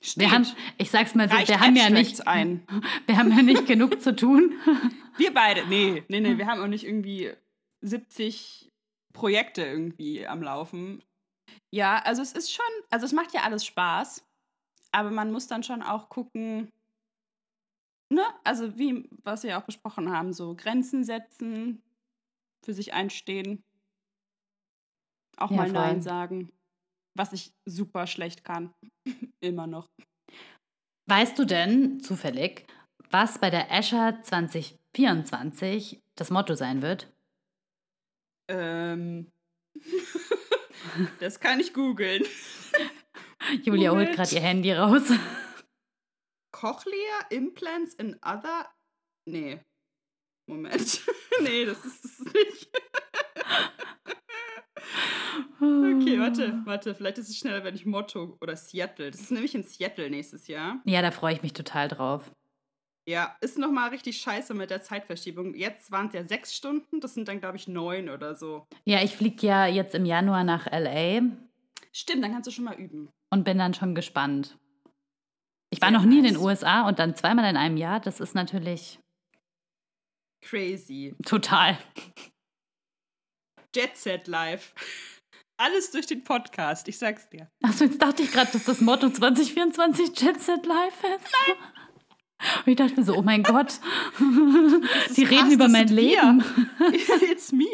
Steht. 0.00 0.24
Wir 0.24 0.30
haben, 0.30 0.46
ich 0.78 0.90
sag's 0.90 1.14
mal 1.14 1.28
so, 1.28 1.36
wir 1.36 1.60
haben 1.60 1.76
ja 1.76 1.90
nicht, 1.90 2.26
ein. 2.26 2.66
wir 3.06 3.16
haben 3.16 3.30
ja 3.30 3.42
nicht 3.42 3.66
genug 3.66 4.00
zu 4.00 4.14
tun. 4.14 4.52
Wir 5.16 5.32
beide, 5.32 5.64
nee, 5.68 6.02
nee, 6.08 6.18
nee, 6.18 6.38
wir 6.38 6.48
haben 6.48 6.60
auch 6.60 6.66
nicht 6.66 6.84
irgendwie 6.84 7.32
70 7.82 8.68
Projekte 9.12 9.62
irgendwie 9.62 10.26
am 10.26 10.42
Laufen. 10.42 11.04
Ja, 11.70 12.02
also 12.04 12.20
es 12.20 12.32
ist 12.32 12.52
schon, 12.52 12.64
also 12.90 13.06
es 13.06 13.12
macht 13.12 13.32
ja 13.32 13.42
alles 13.42 13.64
Spaß, 13.64 14.26
aber 14.90 15.12
man 15.12 15.30
muss 15.30 15.46
dann 15.46 15.62
schon 15.62 15.82
auch 15.82 16.08
gucken, 16.08 16.72
ne, 18.10 18.24
also 18.42 18.76
wie, 18.76 19.08
was 19.22 19.44
wir 19.44 19.50
ja 19.50 19.60
auch 19.60 19.66
besprochen 19.66 20.10
haben, 20.10 20.32
so 20.32 20.56
Grenzen 20.56 21.04
setzen, 21.04 21.80
für 22.64 22.74
sich 22.74 22.92
einstehen, 22.92 23.63
auch 25.36 25.50
ja, 25.50 25.56
mal 25.56 25.66
voll. 25.66 25.74
Nein 25.74 26.02
sagen, 26.02 26.52
was 27.16 27.32
ich 27.32 27.52
super 27.64 28.06
schlecht 28.06 28.44
kann, 28.44 28.74
immer 29.40 29.66
noch. 29.66 29.86
Weißt 31.06 31.38
du 31.38 31.44
denn 31.44 32.00
zufällig, 32.00 32.66
was 33.10 33.38
bei 33.38 33.50
der 33.50 33.70
Escher 33.70 34.22
2024 34.22 36.02
das 36.16 36.30
Motto 36.30 36.54
sein 36.54 36.82
wird? 36.82 37.12
Ähm. 38.48 39.30
Das 41.18 41.40
kann 41.40 41.60
ich 41.60 41.72
googeln. 41.72 42.24
Julia 43.64 43.90
holt 43.90 44.12
gerade 44.12 44.34
ihr 44.34 44.40
Handy 44.40 44.72
raus. 44.72 45.10
Cochlear 46.52 47.30
Implants 47.30 47.94
in 47.94 48.14
other. 48.22 48.68
Nee. 49.26 49.60
Moment. 50.46 51.00
nee, 51.42 51.64
das 51.64 51.84
ist 51.84 52.04
es 52.04 52.18
nicht. 52.20 52.70
Okay, 55.60 56.18
warte, 56.18 56.62
warte. 56.64 56.94
Vielleicht 56.94 57.18
ist 57.18 57.28
es 57.28 57.38
schneller, 57.38 57.64
wenn 57.64 57.74
ich 57.74 57.86
Motto 57.86 58.36
oder 58.40 58.56
Seattle. 58.56 59.10
Das 59.10 59.20
ist 59.20 59.30
nämlich 59.30 59.54
in 59.54 59.62
Seattle 59.62 60.10
nächstes 60.10 60.46
Jahr. 60.46 60.80
Ja, 60.84 61.02
da 61.02 61.10
freue 61.10 61.34
ich 61.34 61.42
mich 61.42 61.52
total 61.52 61.88
drauf. 61.88 62.30
Ja, 63.06 63.36
ist 63.40 63.58
nochmal 63.58 63.90
richtig 63.90 64.16
scheiße 64.18 64.54
mit 64.54 64.70
der 64.70 64.82
Zeitverschiebung. 64.82 65.54
Jetzt 65.54 65.90
waren 65.92 66.06
es 66.06 66.14
ja 66.14 66.24
sechs 66.24 66.54
Stunden, 66.54 67.00
das 67.00 67.12
sind 67.12 67.28
dann, 67.28 67.38
glaube 67.38 67.56
ich, 67.56 67.68
neun 67.68 68.08
oder 68.08 68.34
so. 68.34 68.66
Ja, 68.86 69.02
ich 69.02 69.14
fliege 69.14 69.46
ja 69.46 69.66
jetzt 69.66 69.94
im 69.94 70.06
Januar 70.06 70.42
nach 70.42 70.66
LA. 70.66 71.20
Stimmt, 71.92 72.24
dann 72.24 72.32
kannst 72.32 72.46
du 72.46 72.50
schon 72.50 72.64
mal 72.64 72.76
üben. 72.76 73.10
Und 73.30 73.44
bin 73.44 73.58
dann 73.58 73.74
schon 73.74 73.94
gespannt. 73.94 74.56
Ich 75.70 75.80
Sehr 75.80 75.86
war 75.86 75.90
noch 75.90 76.04
nie 76.04 76.22
nice. 76.22 76.30
in 76.30 76.34
den 76.34 76.42
USA 76.42 76.88
und 76.88 76.98
dann 76.98 77.14
zweimal 77.14 77.48
in 77.50 77.56
einem 77.56 77.76
Jahr. 77.76 78.00
Das 78.00 78.20
ist 78.20 78.34
natürlich. 78.34 79.00
Crazy. 80.40 81.14
Total. 81.26 81.76
Jet 83.74 83.96
Set 83.96 84.28
Live. 84.28 84.72
Alles 85.56 85.92
durch 85.92 86.06
den 86.06 86.24
Podcast, 86.24 86.88
ich 86.88 86.98
sag's 86.98 87.28
dir. 87.28 87.48
Achso, 87.62 87.84
jetzt 87.84 88.02
dachte 88.02 88.24
ich 88.24 88.32
gerade, 88.32 88.50
dass 88.52 88.64
das 88.64 88.80
Motto 88.80 89.08
2024 89.08 90.18
Jet 90.20 90.40
Set 90.40 90.66
Live 90.66 91.04
ist. 91.04 91.32
Nein. 91.46 91.56
Und 92.66 92.72
ich 92.72 92.76
dachte 92.76 92.96
mir 92.96 93.04
so, 93.04 93.16
oh 93.16 93.22
mein 93.22 93.44
Gott, 93.44 93.78
sie 95.10 95.24
reden 95.24 95.52
über 95.52 95.68
mein 95.68 95.88
Leben. 95.88 96.44
It's 97.30 97.52
me. 97.52 97.66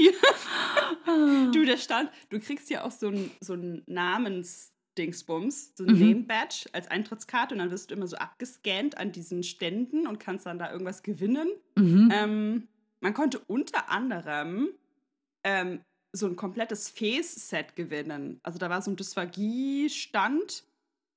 du, 1.52 1.64
der 1.64 1.78
stand, 1.78 2.10
du 2.28 2.38
kriegst 2.38 2.68
ja 2.68 2.84
auch 2.84 2.90
so 2.90 3.08
ein, 3.08 3.30
so 3.40 3.54
ein 3.54 3.82
Namensdingsbums, 3.86 5.72
so 5.76 5.84
ein 5.84 5.94
mhm. 5.94 6.00
Name-Badge 6.00 6.66
als 6.72 6.88
Eintrittskarte 6.88 7.54
und 7.54 7.60
dann 7.60 7.70
wirst 7.70 7.90
du 7.90 7.94
immer 7.94 8.06
so 8.06 8.16
abgescannt 8.16 8.98
an 8.98 9.10
diesen 9.10 9.42
Ständen 9.42 10.06
und 10.06 10.20
kannst 10.20 10.44
dann 10.44 10.58
da 10.58 10.70
irgendwas 10.70 11.02
gewinnen. 11.02 11.48
Mhm. 11.76 12.10
Ähm, 12.12 12.68
man 13.00 13.14
konnte 13.14 13.38
unter 13.38 13.90
anderem 13.90 14.68
ähm, 15.42 15.80
so 16.12 16.26
ein 16.26 16.36
komplettes 16.36 16.88
Face-Set 16.88 17.76
gewinnen. 17.76 18.40
Also 18.42 18.58
da 18.58 18.68
war 18.70 18.82
so 18.82 18.90
ein 18.90 18.96
Dysphagie-Stand, 18.96 20.64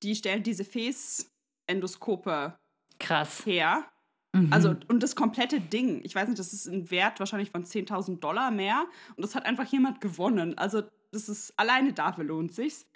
die 0.03 0.15
stellen 0.15 0.43
diese 0.43 0.65
Face-Endoskope 0.65 2.58
Krass. 2.99 3.45
her. 3.45 3.86
Mhm. 4.36 4.51
Also, 4.51 4.75
und 4.88 5.01
das 5.01 5.15
komplette 5.15 5.60
Ding, 5.60 6.01
ich 6.03 6.15
weiß 6.15 6.27
nicht, 6.27 6.39
das 6.39 6.53
ist 6.53 6.67
ein 6.67 6.89
Wert 6.89 7.19
wahrscheinlich 7.19 7.51
von 7.51 7.65
10.000 7.65 8.19
Dollar 8.19 8.51
mehr. 8.51 8.86
Und 9.15 9.23
das 9.23 9.36
hat 9.36 9.45
einfach 9.45 9.65
jemand 9.65 10.01
gewonnen. 10.01 10.58
Also, 10.58 10.84
das 11.12 11.29
ist 11.29 11.53
alleine 11.58 11.93
dafür 11.93 12.23
lohnt 12.23 12.53
sich's. 12.53 12.88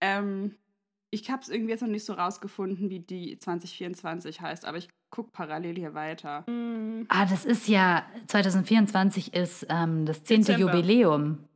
Ähm, 0.00 0.56
ich 1.10 1.30
habe 1.30 1.42
es 1.42 1.48
irgendwie 1.48 1.70
jetzt 1.70 1.82
noch 1.82 1.88
nicht 1.88 2.04
so 2.04 2.14
rausgefunden, 2.14 2.90
wie 2.90 3.00
die 3.00 3.38
2024 3.38 4.40
heißt, 4.40 4.64
aber 4.64 4.78
ich 4.78 4.88
gucke 5.10 5.30
parallel 5.32 5.76
hier 5.76 5.94
weiter. 5.94 6.44
Mhm. 6.48 7.06
Ah, 7.08 7.26
das 7.26 7.44
ist 7.44 7.68
ja, 7.68 8.06
2024 8.26 9.34
ist 9.34 9.66
ähm, 9.68 10.06
das 10.06 10.24
zehnte 10.24 10.52
Jubiläum. 10.54 11.48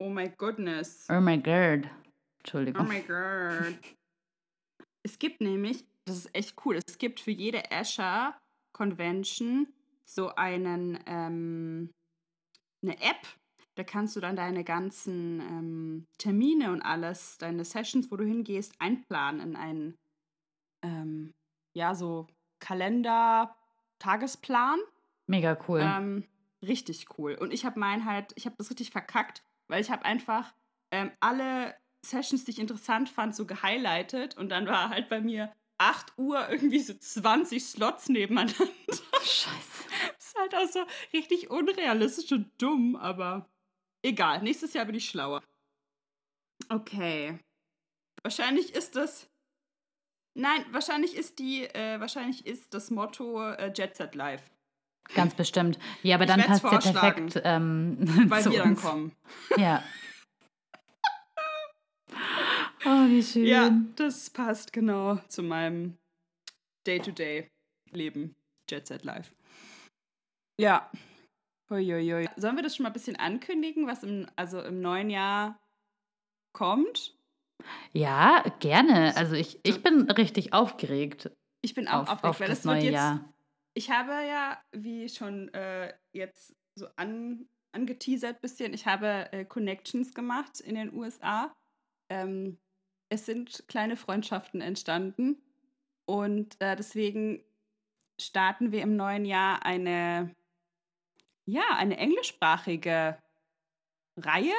Oh 0.00 0.08
my 0.08 0.28
goodness. 0.36 1.06
Oh 1.08 1.20
my 1.20 1.36
god. 1.36 1.86
Oh 1.86 2.38
Entschuldigung. 2.40 2.88
my 2.88 3.00
god. 3.02 3.78
Es 5.04 5.18
gibt 5.18 5.40
nämlich, 5.40 5.84
das 6.04 6.16
ist 6.16 6.34
echt 6.34 6.54
cool, 6.64 6.78
es 6.84 6.98
gibt 6.98 7.20
für 7.20 7.30
jede 7.30 7.70
Escher 7.70 8.36
Convention 8.72 9.68
so 10.04 10.34
einen, 10.34 10.98
ähm, 11.06 11.90
eine 12.82 13.00
App. 13.00 13.26
Da 13.76 13.84
kannst 13.84 14.16
du 14.16 14.20
dann 14.20 14.36
deine 14.36 14.64
ganzen 14.64 15.40
ähm, 15.40 16.06
Termine 16.18 16.72
und 16.72 16.82
alles, 16.82 17.38
deine 17.38 17.64
Sessions, 17.64 18.10
wo 18.10 18.16
du 18.16 18.24
hingehst, 18.24 18.74
einplanen 18.78 19.40
in 19.40 19.56
einen, 19.56 19.94
ähm, 20.82 21.34
ja, 21.74 21.94
so 21.94 22.26
Kalender, 22.58 23.56
Tagesplan. 23.98 24.78
Mega 25.26 25.58
cool. 25.68 25.80
Ähm, 25.80 26.28
richtig 26.62 27.18
cool. 27.18 27.34
Und 27.34 27.52
ich 27.52 27.64
habe 27.64 27.78
meinen 27.78 28.04
halt, 28.04 28.32
ich 28.36 28.46
habe 28.46 28.56
das 28.56 28.70
richtig 28.70 28.90
verkackt, 28.90 29.42
weil 29.68 29.80
ich 29.80 29.90
habe 29.90 30.04
einfach 30.04 30.54
ähm, 30.90 31.10
alle 31.20 31.74
Sessions, 32.04 32.44
die 32.44 32.52
ich 32.52 32.58
interessant 32.58 33.08
fand, 33.08 33.34
so 33.34 33.46
gehighlightet 33.46 34.36
und 34.36 34.48
dann 34.48 34.66
war 34.66 34.90
halt 34.90 35.08
bei 35.08 35.20
mir 35.20 35.52
8 35.78 36.18
Uhr 36.18 36.48
irgendwie 36.48 36.80
so 36.80 36.94
20 36.94 37.64
Slots 37.64 38.08
nebeneinander. 38.08 38.68
Scheiße. 39.22 39.88
Das 40.16 40.26
ist 40.26 40.38
halt 40.38 40.54
auch 40.54 40.68
so 40.68 40.84
richtig 41.12 41.50
unrealistisch 41.50 42.30
und 42.32 42.50
dumm, 42.60 42.96
aber 42.96 43.48
egal. 44.02 44.42
Nächstes 44.42 44.72
Jahr 44.74 44.84
bin 44.84 44.94
ich 44.94 45.08
schlauer. 45.08 45.42
Okay. 46.68 47.38
Wahrscheinlich 48.22 48.74
ist 48.74 48.96
das. 48.96 49.28
Nein, 50.34 50.64
wahrscheinlich 50.70 51.14
ist 51.16 51.38
die, 51.38 51.64
äh, 51.64 52.00
wahrscheinlich 52.00 52.46
ist 52.46 52.72
das 52.74 52.90
Motto 52.90 53.42
äh, 53.42 53.72
Jet 53.74 53.96
Set 53.96 54.14
Live. 54.14 54.42
Ganz 55.14 55.34
bestimmt. 55.34 55.78
Ja, 56.02 56.14
aber 56.16 56.24
Ich 56.24 56.30
dann 56.30 56.40
passt 56.42 56.64
ja 56.64 56.78
perfekt 56.92 57.40
ähm, 57.44 57.96
Weil 58.30 58.44
wir 58.46 58.58
dann 58.58 58.70
uns. 58.70 58.82
kommen. 58.82 59.12
Ja. 59.56 59.82
Oh, 62.84 63.06
wie 63.08 63.22
schön. 63.22 63.46
Ja, 63.46 63.70
das 63.94 64.28
passt 64.28 64.72
genau 64.72 65.14
zu 65.28 65.44
meinem 65.44 65.96
Day-to-Day-Leben. 66.84 68.34
Jet 68.68 68.88
Set 68.88 69.04
Live. 69.04 69.32
Ja. 70.58 70.90
Uiuiui. 71.70 72.28
Sollen 72.36 72.56
wir 72.56 72.62
das 72.64 72.74
schon 72.74 72.82
mal 72.82 72.90
ein 72.90 72.92
bisschen 72.94 73.14
ankündigen, 73.16 73.86
was 73.86 74.02
im, 74.02 74.26
also 74.34 74.60
im 74.60 74.80
neuen 74.80 75.10
Jahr 75.10 75.60
kommt? 76.52 77.16
Ja, 77.92 78.44
gerne. 78.60 79.16
Also 79.16 79.34
ich, 79.34 79.60
ich 79.62 79.82
bin 79.82 80.10
richtig 80.10 80.52
aufgeregt 80.52 81.30
Ich 81.62 81.74
bin 81.74 81.88
auch 81.88 82.02
auf, 82.02 82.08
aufgeregt, 82.08 82.24
auf 82.24 82.40
weil 82.40 82.48
das 82.48 82.58
das 82.58 82.66
wird 82.66 82.74
neue 82.76 82.84
jetzt. 82.84 82.94
Jahr. 82.94 83.34
Ich 83.74 83.90
habe 83.90 84.12
ja, 84.12 84.62
wie 84.72 85.08
schon 85.08 85.52
äh, 85.54 85.94
jetzt 86.12 86.54
so 86.74 86.86
an, 86.96 87.46
angeteasert 87.72 88.40
bisschen, 88.40 88.74
ich 88.74 88.86
habe 88.86 89.32
äh, 89.32 89.44
Connections 89.44 90.14
gemacht 90.14 90.60
in 90.60 90.74
den 90.74 90.92
USA. 90.94 91.54
Ähm, 92.10 92.58
es 93.08 93.26
sind 93.26 93.64
kleine 93.68 93.96
Freundschaften 93.96 94.60
entstanden 94.60 95.36
und 96.06 96.60
äh, 96.60 96.76
deswegen 96.76 97.42
starten 98.20 98.72
wir 98.72 98.82
im 98.82 98.96
neuen 98.96 99.24
Jahr 99.24 99.64
eine, 99.64 100.34
ja, 101.46 101.64
eine 101.76 101.96
englischsprachige 101.96 103.18
Reihe. 104.18 104.52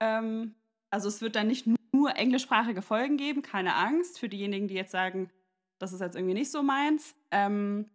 Ähm, 0.00 0.54
also 0.90 1.08
es 1.08 1.20
wird 1.20 1.36
dann 1.36 1.48
nicht 1.48 1.66
nur 1.66 1.77
englischsprachige 2.06 2.82
Folgen 2.82 3.16
geben, 3.16 3.42
keine 3.42 3.74
Angst 3.74 4.18
für 4.18 4.28
diejenigen, 4.28 4.68
die 4.68 4.74
jetzt 4.74 4.92
sagen, 4.92 5.30
das 5.78 5.92
ist 5.92 6.00
jetzt 6.00 6.16
irgendwie 6.16 6.34
nicht 6.34 6.50
so 6.50 6.62
meins. 6.62 7.14
Ähm, 7.30 7.90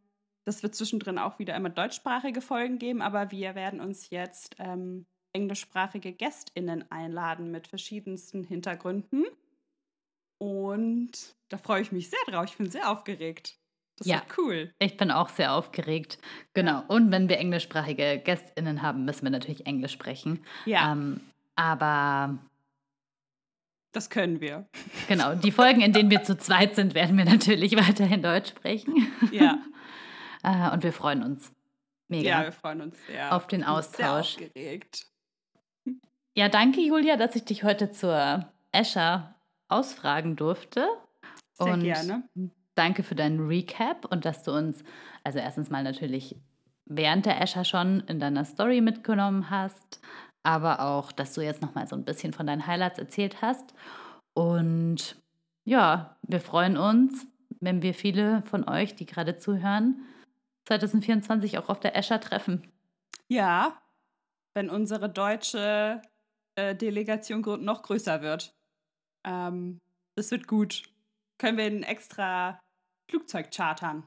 das 0.45 0.61
wird 0.63 0.75
zwischendrin 0.75 1.17
auch 1.17 1.39
wieder 1.39 1.55
immer 1.55 1.69
deutschsprachige 1.69 2.41
Folgen 2.41 2.77
geben, 2.77 3.01
aber 3.01 3.31
wir 3.31 3.55
werden 3.55 3.79
uns 3.79 4.09
jetzt 4.09 4.55
ähm, 4.59 5.05
englischsprachige 5.33 6.11
GästInnen 6.11 6.89
einladen 6.91 7.49
mit 7.51 7.67
verschiedensten 7.67 8.43
Hintergründen. 8.43 9.25
Und 10.37 11.35
da 11.49 11.57
freue 11.57 11.81
ich 11.81 11.91
mich 11.91 12.09
sehr 12.09 12.19
drauf. 12.27 12.45
Ich 12.45 12.57
bin 12.57 12.69
sehr 12.69 12.89
aufgeregt. 12.89 13.57
Das 13.97 14.07
Ja. 14.07 14.15
wird 14.15 14.37
cool. 14.37 14.73
Ich 14.79 14.97
bin 14.97 15.11
auch 15.11 15.29
sehr 15.29 15.53
aufgeregt. 15.53 16.17
Genau. 16.53 16.83
Und 16.87 17.11
wenn 17.11 17.29
wir 17.29 17.37
englischsprachige 17.37 18.19
GästInnen 18.23 18.81
haben, 18.81 19.05
müssen 19.05 19.23
wir 19.23 19.29
natürlich 19.29 19.65
Englisch 19.65 19.93
sprechen. 19.93 20.43
Ja, 20.65 20.91
Ähm, 20.91 21.21
aber 21.55 22.39
das 23.93 24.09
können 24.09 24.41
wir. 24.41 24.67
genau, 25.07 25.35
die 25.35 25.51
Folgen, 25.51 25.81
in 25.81 25.93
denen 25.93 26.09
wir 26.11 26.23
zu 26.23 26.37
zweit 26.37 26.75
sind, 26.75 26.93
werden 26.95 27.17
wir 27.17 27.25
natürlich 27.25 27.75
weiterhin 27.87 28.21
Deutsch 28.21 28.49
sprechen. 28.49 29.07
Ja, 29.31 29.59
Äh, 30.43 30.71
und 30.71 30.83
wir 30.83 30.91
freuen 30.91 31.23
uns. 31.23 31.53
Mega. 32.09 32.29
ja 32.29 32.43
wir 32.43 32.51
freuen 32.51 32.81
uns 32.81 32.97
sehr. 33.07 33.33
Auf 33.33 33.47
den 33.47 33.61
bin 33.61 33.65
Sehr 33.65 33.73
Austausch. 33.77 34.35
aufgeregt. 34.35 35.05
Ja, 36.35 36.49
danke, 36.49 36.81
Julia, 36.81 37.15
dass 37.15 37.35
ich 37.37 37.45
dich 37.45 37.63
heute 37.63 37.91
zur 37.91 38.51
Escher 38.73 39.35
ausfragen 39.69 40.35
durfte. 40.35 40.85
Sehr 41.53 41.73
und 41.73 41.83
gerne. 41.83 42.23
danke 42.75 43.03
für 43.03 43.15
deinen 43.15 43.47
Recap 43.47 44.05
und 44.11 44.25
dass 44.25 44.43
du 44.43 44.51
uns, 44.51 44.83
also 45.23 45.39
erstens 45.39 45.69
mal 45.69 45.83
natürlich 45.83 46.35
während 46.85 47.25
der 47.25 47.39
Escher 47.39 47.63
schon 47.63 48.01
in 48.01 48.19
deiner 48.19 48.43
Story 48.43 48.81
mitgenommen 48.81 49.49
hast, 49.49 50.01
aber 50.43 50.81
auch, 50.81 51.11
dass 51.11 51.33
du 51.33 51.41
jetzt 51.41 51.61
nochmal 51.61 51.87
so 51.87 51.95
ein 51.95 52.05
bisschen 52.05 52.33
von 52.33 52.47
deinen 52.47 52.67
Highlights 52.67 52.99
erzählt 52.99 53.41
hast. 53.41 53.73
Und 54.33 55.21
ja, 55.65 56.17
wir 56.23 56.41
freuen 56.41 56.77
uns, 56.77 57.25
wenn 57.59 57.81
wir 57.81 57.93
viele 57.93 58.43
von 58.43 58.67
euch, 58.67 58.95
die 58.95 59.05
gerade 59.05 59.37
zuhören, 59.37 60.05
2024 60.67 61.57
auch 61.57 61.69
auf 61.69 61.79
der 61.79 61.95
Escher 61.95 62.19
treffen. 62.19 62.71
Ja, 63.29 63.81
wenn 64.53 64.69
unsere 64.69 65.09
deutsche 65.09 66.01
äh, 66.55 66.75
Delegation 66.75 67.41
noch 67.63 67.83
größer 67.83 68.21
wird. 68.21 68.53
Ähm, 69.25 69.79
das 70.15 70.31
wird 70.31 70.47
gut. 70.47 70.83
Können 71.39 71.57
wir 71.57 71.65
ein 71.65 71.83
extra 71.83 72.59
Flugzeug 73.09 73.51
chartern. 73.51 74.05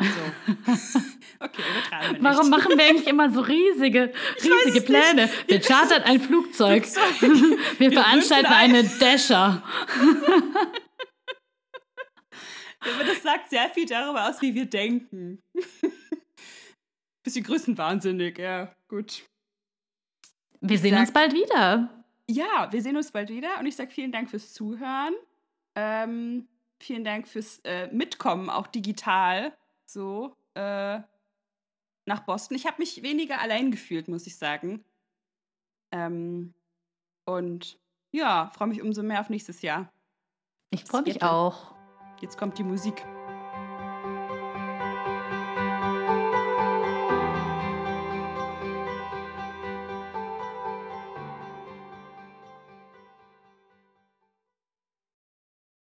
So. 0.00 0.06
okay, 1.40 1.62
übertreiben 1.70 2.06
wir 2.06 2.12
nicht. 2.12 2.22
Warum 2.22 2.50
machen 2.50 2.78
wir 2.78 2.84
eigentlich 2.84 3.06
immer 3.08 3.30
so 3.30 3.40
riesige, 3.40 4.12
riesige 4.42 4.78
es 4.78 4.84
Pläne? 4.84 5.28
Wir 5.46 5.60
chartern 5.60 6.02
ein 6.04 6.20
Flugzeug. 6.20 6.86
Flugzeug. 7.18 7.58
Wir 7.78 7.90
Wir 7.90 7.92
veranstalten 8.00 8.46
eine 8.52 8.84
Dasher. 8.84 9.62
Aber 12.80 13.04
das 13.04 13.22
sagt 13.22 13.50
sehr 13.50 13.68
viel 13.70 13.86
darüber 13.86 14.28
aus, 14.28 14.40
wie 14.40 14.54
wir 14.54 14.66
denken. 14.66 15.42
Bisschen 17.24 17.44
größenwahnsinnig, 17.44 18.38
ja, 18.38 18.72
gut. 18.88 19.24
Wir 20.60 20.76
Ich 20.76 20.82
sehen 20.82 20.96
uns 20.96 21.08
sag- 21.08 21.14
bald 21.14 21.34
wieder. 21.34 22.04
Ja, 22.30 22.68
wir 22.70 22.82
sehen 22.82 22.96
uns 22.96 23.10
bald 23.10 23.30
wieder 23.30 23.58
und 23.58 23.66
ich 23.66 23.74
sage 23.74 23.90
vielen 23.90 24.12
Dank 24.12 24.30
fürs 24.30 24.52
Zuhören. 24.52 25.14
Ähm, 25.74 26.46
vielen 26.80 27.02
Dank 27.04 27.26
fürs 27.26 27.58
äh, 27.64 27.88
Mitkommen, 27.88 28.48
auch 28.50 28.66
digital, 28.68 29.56
so 29.88 30.36
äh, 30.54 31.00
nach 32.06 32.20
Boston. 32.24 32.56
Ich 32.56 32.66
habe 32.66 32.78
mich 32.78 33.02
weniger 33.02 33.40
allein 33.40 33.70
gefühlt, 33.70 34.08
muss 34.08 34.26
ich 34.26 34.36
sagen. 34.36 34.84
Ähm, 35.92 36.54
und 37.24 37.78
ja, 38.10 38.50
freue 38.54 38.68
mich 38.68 38.82
umso 38.82 39.02
mehr 39.02 39.20
auf 39.20 39.30
nächstes 39.30 39.62
Jahr. 39.62 39.92
Ich 40.70 40.84
freue 40.84 41.02
mich 41.02 41.22
auch. 41.22 41.74
Jetzt 42.20 42.36
kommt 42.36 42.58
die 42.58 42.64
Musik. 42.64 43.04